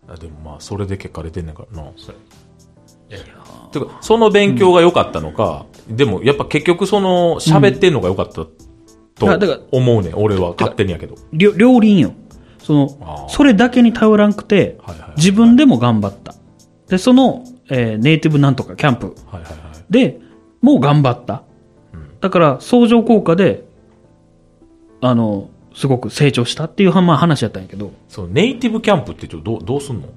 [0.08, 0.14] な。
[0.14, 1.90] あでもまあ、それで結果出てんねんからな。
[1.98, 2.18] それ
[3.10, 3.26] いや
[3.72, 8.50] てか、その勉強が良かったのか、でもやっぱ結局その、喋ってんのが良かったと
[9.72, 11.16] 思うねん、俺は勝手にやけど。
[11.34, 12.14] 両両輪よ。
[12.60, 16.36] そあの、ーそれだけに頼らんくてはいはいはい、自分でも頑張った。
[16.90, 19.54] で、その、えーネイティブなんとかキャンプはいはいはい。
[19.90, 20.20] で、
[20.62, 21.44] もう頑張った。
[22.20, 23.64] だから、相乗効果で、
[25.02, 30.08] あの、すごく成長したっていう、まあ、話やったんやけど、そのネイティブキャンプってちょっとどう、どうすんの？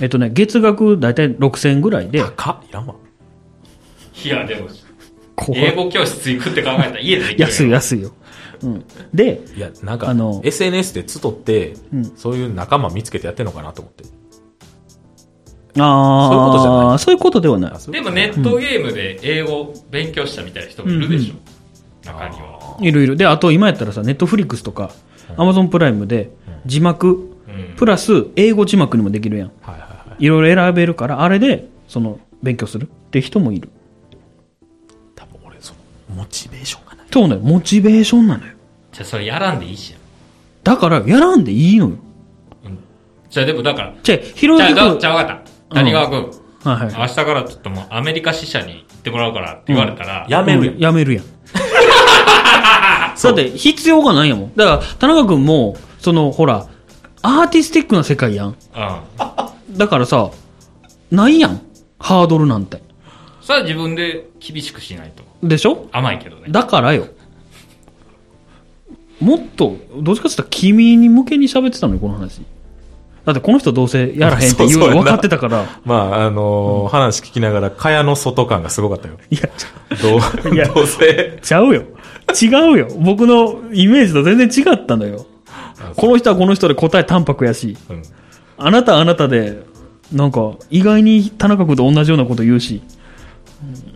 [0.00, 2.94] えっとね、月額だいたい6000円ぐらいで、高っいらんわ。
[4.22, 4.68] いや、でも、
[5.54, 7.42] 英語教室行くって考えたら家ででき。
[7.42, 8.12] 安い安いよ。
[8.62, 8.84] うん。
[9.12, 14.04] で、いや、なんかあの、SNS で集って、うんそういう仲間見つけてやってんのかなと思って。
[15.80, 21.34] ああ、そういうことじゃないそういうことではないでもネットゲームで英語勉強したみたいな人もいるでしょ。
[22.06, 22.78] 中には。
[22.80, 23.16] いろいろ。
[23.16, 24.92] で、あと今やったらさ、ネットフリックスとか、
[25.36, 26.30] アマゾンプライムで、
[26.66, 27.76] 字幕、うん。
[27.76, 29.52] プラス英語字幕にもできるやん。
[29.62, 30.24] はいはいはい。
[30.24, 33.70] いろいろ選べるから、あれで、その、勉強するって人もいる。
[36.14, 37.06] モチベーションがない。
[37.10, 38.52] そうね、モチベーションなのよ。
[38.92, 39.94] じゃあそれやらんでいいじ
[40.62, 41.96] だから、やらんでいいのよ。
[43.30, 45.00] じゃあでもだから、じゃあ、ひろじゃあ、ゆき君。
[45.00, 45.74] じゃあ分かった。
[45.74, 46.30] 谷川君、
[46.62, 46.94] はいはい。
[47.00, 50.78] 明日からちょっともうアメリカ支社に行ってもらうからって言われたら、やめるやん。
[50.78, 51.24] やめるやん。
[53.20, 54.52] だって、必要がないやもん。
[54.54, 56.66] だから、田中君も、その、ほら、
[57.22, 58.48] アーティスティックな世界やん。
[58.48, 58.54] うん。
[59.76, 60.30] だからさ、
[61.10, 61.60] ないやん。
[61.98, 62.82] ハードルなんて。
[63.40, 65.22] それは自分で厳しくしないと。
[65.48, 65.88] でしょ？
[65.92, 66.44] 甘いけどね。
[66.48, 67.06] だからよ。
[69.20, 72.42] もっと、どっちかって言ったら君に向けに喋ってたのよ、この話。
[73.24, 75.64] だってこの人どうせやらへんって 言うの分かってたから。
[75.84, 79.14] まあ、あのー話聞きながら、蚊帳の外感がすごかったよ。
[79.30, 79.48] いや、
[80.02, 81.38] どう、いやどうせ。
[81.42, 81.84] ちゃうよ。
[82.40, 82.88] 違うよ。
[83.00, 85.26] 僕のイメージと全然違ったのよ。
[85.96, 88.02] この人はこの人で答え淡白やし、うん。
[88.58, 89.62] あなたはあなたで、
[90.12, 92.82] なんか、意外に田中君と同じようなこと言うし、
[93.62, 93.93] うん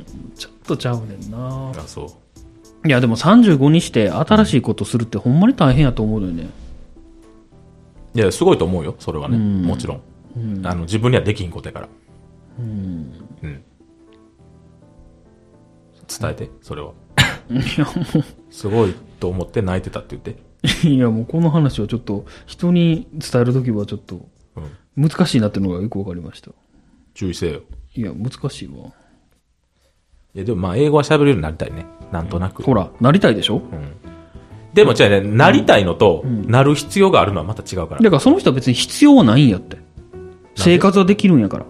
[0.69, 2.19] とちゃうねんなあ、そ
[2.85, 2.89] う。
[2.89, 6.49] いや、でも35にして新しいことするってほんまに大変やと思うのよね。
[8.15, 9.37] いや、すごいと思うよ、それはね。
[9.37, 10.01] うんもちろん。
[10.65, 11.89] あの、自分にはできんことやから。
[12.61, 13.13] うん。
[16.09, 16.93] 伝えて、それは。
[17.51, 20.43] いや、もすごいと思って泣いてたって言って。
[20.89, 24.29] う、いや、もうこの話をちょっと、人に伝えるときはちょっと、
[24.97, 25.09] うん。
[25.09, 26.51] 難しいなっていうのがよくわかりました。
[27.15, 27.63] 注意せよ。
[27.95, 28.93] いや、難しいわ。
[30.35, 31.87] いや、でもまあ、英語は喋れるようになりたいね。
[32.13, 32.63] なんとなく。
[32.63, 33.63] ほら、なりたいでしょ？
[34.75, 38.01] でも、じゃあね、なりたいのと、なる必要があるのはまた違うから。
[38.01, 39.79] だからその人は別に必要はないんやって。
[40.55, 41.67] 生活はできるんやから。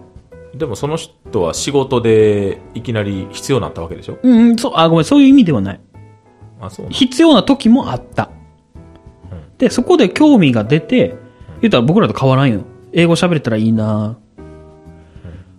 [0.53, 4.19] でも、その人は仕事でいきなり必要になったわけでしょ？
[4.21, 5.79] うん、そう、あ、ごめん、そういう意味ではない。
[6.59, 6.87] あ、そう。
[6.89, 8.29] 必要な時もあった。
[9.57, 11.17] で、そこで興味が出て、
[11.61, 12.61] 言ったら僕らと変わらんよ。
[12.93, 14.17] 英語喋れたらいいな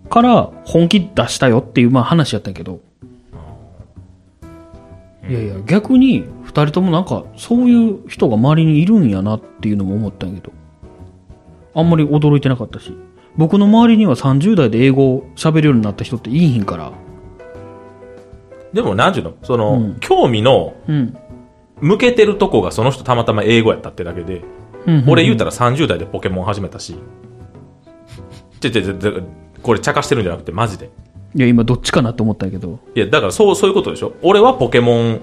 [0.09, 2.81] から、本気出したよっていう、まあ話やったんやけど。
[5.29, 10.53] いやいや、逆に、二人ともなんか、そういう人が周りにいるんやなっていうのも思ったんやけど。
[11.73, 12.95] あんまり驚いてなかったし。
[13.37, 16.91] 僕の周りには30代で英語を喋るようになった人っていいひんから。
[18.73, 21.17] でも、なんちゅうのその、うん興味のうん。
[21.79, 24.43] 向けてるとこがその人たまたま英語やったってだけで、
[24.85, 26.95] うん俺言うたら30代でポケモン始めたし。
[28.59, 29.13] ちょちょちょ、
[29.63, 30.91] これ茶化してるんじゃなくてマジで。
[31.33, 32.79] いや、今どっちかなって思ったけど。
[32.95, 34.13] いや、だからそう、そういうことでしょ？
[34.21, 35.21] 俺はポケモン、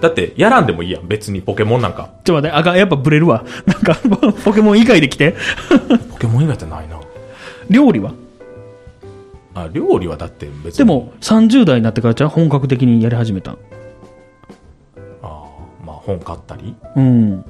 [0.00, 1.06] だってやらんでもいいやん。
[1.06, 2.10] 別にポケモンなんか。
[2.24, 3.44] ちょっと待って、あかん、やっぱブレるわ。
[3.66, 3.94] なんか、
[4.44, 5.34] ポケモン以外で来て。
[6.12, 6.98] ポケモン以外ってないな。
[7.68, 8.12] 料理は？
[9.54, 10.78] あ、料理はだって別に。
[10.78, 13.54] で、も、30代になってからじゃあ本格的にやり始めたん。
[13.54, 13.56] あ
[15.24, 15.44] あ、
[15.84, 16.74] まあ本買ったり？
[16.96, 17.44] うん。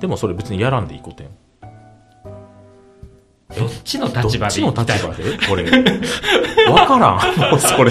[0.00, 1.32] でもそれ別にやらんでいいことやん。
[3.54, 5.24] どっちのどっ立場でちの行きたい立場で？
[5.46, 5.64] これ。
[6.72, 7.50] わからん。
[7.50, 7.90] もうそれ。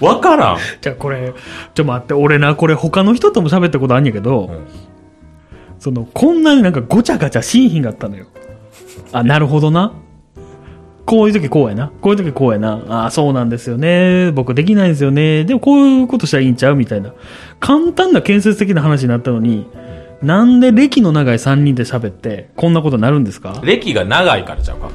[0.00, 0.58] わからん。
[0.80, 1.32] じゃあこれ、
[1.74, 4.66] ちょ待って、俺な、これ他の人とも喋ったことあんやけど、うん
[5.80, 8.26] その、こんなになんかごちゃごちゃしんひんがったのよ。
[9.12, 9.94] あ、なるほどな。
[11.06, 11.90] こういう時こうやな。
[12.02, 12.82] こういう時こうやな。
[12.88, 14.30] ああ、そうなんですよね。
[14.30, 15.44] 僕できないんですよね。
[15.44, 16.76] でもこういうことしたらいいんちゃう？
[16.76, 17.14] みたいな。
[17.60, 19.66] 簡単な建設的な話になったのに、
[20.22, 23.60] なんで歴の長い3人で喋って、こんなことになるんですか？
[23.64, 24.90] 歴が長いからちゃうか。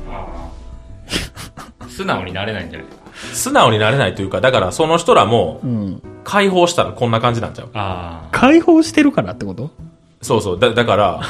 [1.90, 2.88] 素直になれないんじゃない？
[3.34, 6.02] 素直になれないというか、だからその人らもうん。
[6.24, 7.70] 解放したらこんな感じなんちゃう？
[7.74, 9.72] あ解放してるからってこと？
[10.22, 10.60] そうそう。
[10.60, 11.22] だ、だから、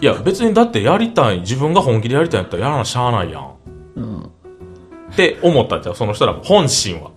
[0.00, 3.54] いや別にだってやりたい、自分が本気でやりたいんやったらやらなしゃあないやん。
[3.96, 4.22] うん。
[4.22, 4.26] っ
[5.16, 5.94] て思ったんちゃう？
[5.94, 6.42] その人らも。
[6.42, 7.10] 本心は。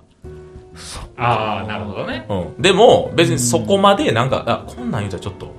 [1.18, 1.24] あ。
[1.26, 2.26] ああ、なるほどね。
[2.30, 2.62] うん。
[2.62, 5.52] でも、別にそこまでなんか、あ、こんなん言うたらちょっと、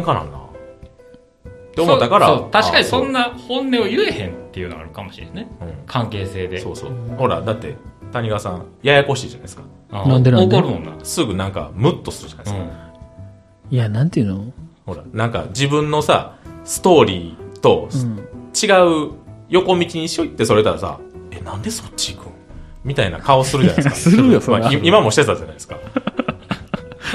[0.00, 0.38] 喧嘩なんな。
[0.38, 0.40] っ
[1.74, 2.40] て思ったから。
[2.52, 3.28] 確かにそんな。
[3.28, 5.48] な本音を言えへんっていうのがあるかもしれないね。
[5.60, 6.60] うん関係性で。
[6.60, 6.92] そうそう。
[7.16, 7.76] ほら、だって、
[8.12, 9.62] 谷川さん、ややこしいじゃないですか。
[9.90, 10.56] なんでなんで？
[10.56, 10.92] 怒るもんな。
[11.04, 12.62] すぐなんか、ムッとするじゃないですか。
[12.62, 12.64] う
[13.72, 13.74] ん。
[13.74, 14.52] いや、なんていうの？
[14.86, 18.18] ほら、なんか自分のさ、ストーリーとうん。
[18.54, 19.12] 違う
[19.48, 22.32] 横道にしょいってそれたらさ、え、なんでそっち行くん？
[22.84, 24.10] みたいな顔するじゃないですか。
[24.10, 25.78] するよまあい今もしてたじゃないですか。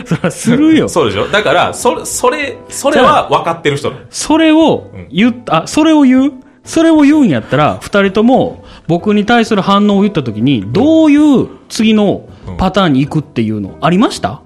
[0.06, 0.88] そりゃするよ。
[0.90, 1.28] そうでしょ？
[1.28, 6.34] だから、それ、それ、それは分かってる人それを言っ、あ、それを言う？
[6.64, 12.28] それを言うんやったら、二人とも僕に対する反応を言ったときに、どういう次の
[12.58, 14.42] パターンに行くっていうのありました？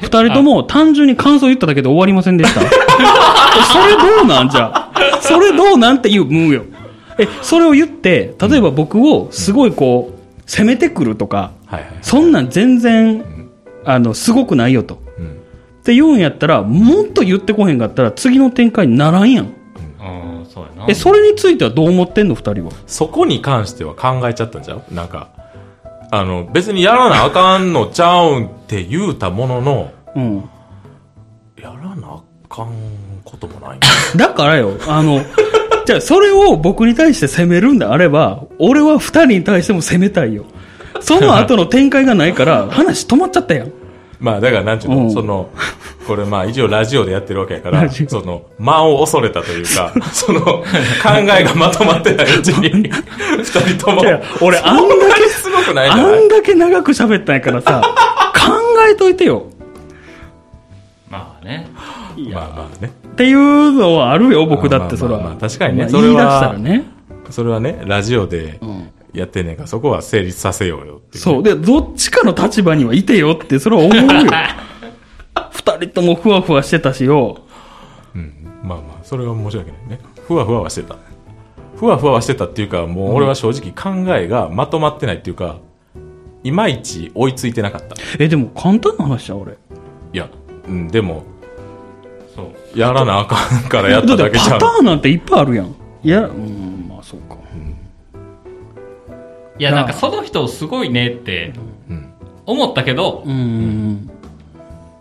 [0.00, 2.60] 二人とも単純に感想言っただけで終わりませんでした？
[2.62, 2.66] そ
[3.86, 4.48] れどうなん？
[4.48, 5.18] じゃあ。
[5.20, 6.24] それどうなんていう？
[6.24, 6.62] ムーよ。
[7.18, 11.50] え、それを言って、例えば僕をすごいこう、攻めてくるとか。
[12.02, 13.24] そんなん全然、
[13.86, 15.00] あの、すごくないよと。
[15.18, 15.26] うん。
[15.26, 15.28] っ
[15.84, 19.46] て言うんやったら、もっと言ってこへんかったら、次の展開にならんやん。
[20.00, 20.86] ああ、そうやな。
[20.88, 22.72] え、それについてはどう思ってんの、二人は？
[22.86, 24.82] そこに関しては考えちゃったんちゃう？
[24.92, 25.28] なんか、
[26.10, 30.36] あの、別にやらなあかんのちゃうんって言うたものの、うん。
[31.60, 32.70] やらなあかん
[33.24, 33.78] こともない。
[34.16, 35.20] だからよ、あの、
[35.84, 40.44] じゃあそれを僕に対して責めるんであれば、俺は二人に対しても責めたいよ。
[41.00, 43.72] その後の展開がないから、話止まっちゃったやん。
[44.18, 45.50] まあ、だから、なんちゅうの、うんその、
[46.06, 50.62] これまあ、一応ラジオでやってるわけやからその、間を恐れたというか、 その、考
[51.38, 57.82] えがまとまってないうちに、 二人とも、いや俺あんだけすごくないんあんだけ長く喋ったんやからさ、
[58.34, 58.52] 考
[58.90, 59.46] えといてよ。
[61.10, 61.68] まあね。
[62.32, 62.92] まあまあね。
[63.08, 65.36] っていうのはあるよ、僕だってそれは。
[65.40, 66.84] 確かにねまあそれは言い出したらね。
[67.30, 68.88] それはね、ラジオでん
[69.20, 71.22] やってんねんから、そこは成立させようよっていう。
[71.22, 71.42] そう。
[71.42, 74.02] で、どっちかの立場にはいてよって、それは思うよ。
[75.50, 77.38] 二人ともふわふわしてたしよ。
[78.14, 78.32] うん。
[78.62, 80.00] まあまあ、それは申し訳ないね。
[80.26, 80.96] ふわふわはしてた。
[81.76, 85.56] ふわふわはしてたっていうか、もう俺は正直考えがまとまってないっていうか、
[86.42, 87.96] いまいち追いついてなかった。
[88.18, 89.52] え、でも簡単な話じゃん、俺。
[89.52, 89.56] い
[90.16, 90.28] や、
[90.68, 91.24] うん、でも、
[92.34, 92.78] そう。
[92.78, 94.66] やらなあかんからやっただけじゃんパタ。
[94.66, 95.74] ーンなんていっぱいあるやん。
[96.02, 97.36] いや、うん、まあそうか。
[99.58, 101.52] いや、なんかその人すごいねって
[101.88, 102.12] うん。
[102.44, 104.10] 思ったけど、うん。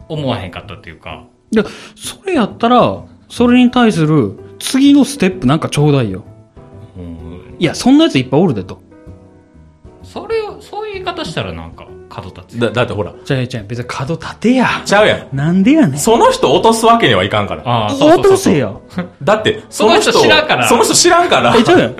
[0.07, 1.25] 思わへんかったっていうか。
[1.51, 1.63] で、
[1.95, 6.23] それやったら、それに対する次のステップなんかちょうだいよ。
[6.97, 7.55] うん。
[7.59, 8.79] いや、そんなやついっぱいおるでと。
[10.03, 12.59] それを、そういう言い方したらなんか角立つ。
[12.59, 14.67] だ、だってほら、じゃあ、じゃあ、別に角立てや。
[14.85, 15.35] ちゃうやん。
[15.35, 15.99] なんでやねん。
[15.99, 17.63] その人落とすわけにはいかんから。
[17.65, 18.73] ああ、そうそうそう落とせや。
[19.21, 21.53] だって、その人知らんからその人知らんから。
[21.57, 21.95] え、ちゃうやん。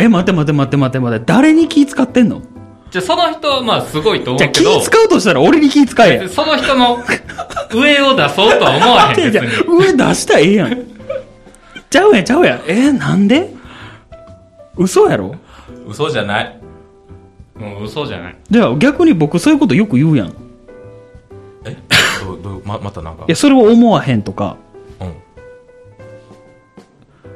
[0.00, 1.24] え、待て待て待て待て待て。
[1.24, 2.42] 誰に気使ってんの？
[2.90, 6.28] じゃあその人はまあすごいと思じゃあ気うけど、使うとしたら俺に気使えや。
[6.28, 6.98] その人の
[7.72, 9.30] 上を出そうとは思わへん。
[9.70, 10.82] 上出したらええやん。
[11.88, 12.60] ちゃうやん、ちゃうやん。
[12.66, 13.54] えーなんで？
[14.76, 15.36] 嘘やろ？
[15.86, 16.59] 嘘じゃない。
[17.60, 18.36] もう嘘じゃない。
[18.50, 20.28] じゃあ逆に僕そういうことよく言うやん。
[20.28, 20.32] い
[21.66, 21.76] え？
[22.24, 23.24] どうどうま、またなんか？
[23.28, 24.56] や、それを思わへんとか。
[25.00, 25.12] うん。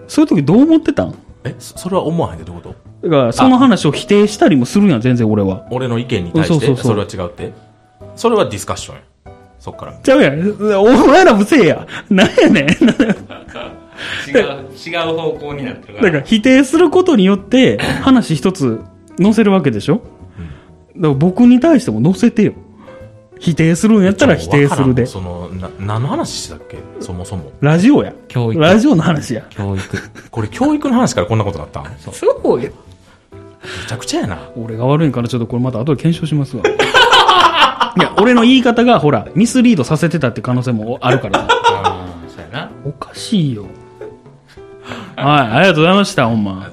[0.08, 1.14] そういう時どう思ってたん？
[1.44, 3.08] え、そそれは思わへんってどういうこと？
[3.08, 5.66] だから、その話を否定したりもするやん、全然俺は。
[5.70, 7.52] 俺の意見に対して、そうそうそうそれは違うって？
[8.16, 9.02] それはディスカッションや。
[9.58, 9.98] そっから。
[10.02, 10.40] ちゃうやん。
[10.78, 11.86] お前らもせえや。
[12.08, 12.66] なんやねん。
[12.66, 14.36] 違う、
[14.86, 16.02] 違う方向になってるか。
[16.02, 18.80] だからら否定することによって話一つ
[19.20, 20.00] 載せるわけでしょ、だ
[21.02, 22.52] から僕に対しても載せてよ。
[23.40, 25.06] 否定するんやったら否定するで。
[25.06, 26.78] その、な、何の話してたっけ？
[27.00, 27.52] そもそも。
[27.60, 28.14] ラジオや。
[28.28, 29.44] 教育ラジオの話や。
[29.50, 29.98] 教育。
[30.30, 31.84] これ教育の話からこんなことになったん？
[31.84, 32.70] めそうよ。
[33.88, 34.38] ちゃくちゃやな。
[34.56, 36.62] 俺が悪いんからちょっとこれまた後で検証しますわ。
[37.96, 41.48] いや、俺の言い方がほら、ミスリードさせてたって可能性もあるからさ。
[41.68, 42.70] ああ、そうやな。
[42.84, 43.66] おかしいよ。
[45.16, 46.70] はい、ありがとうございました、ほんま。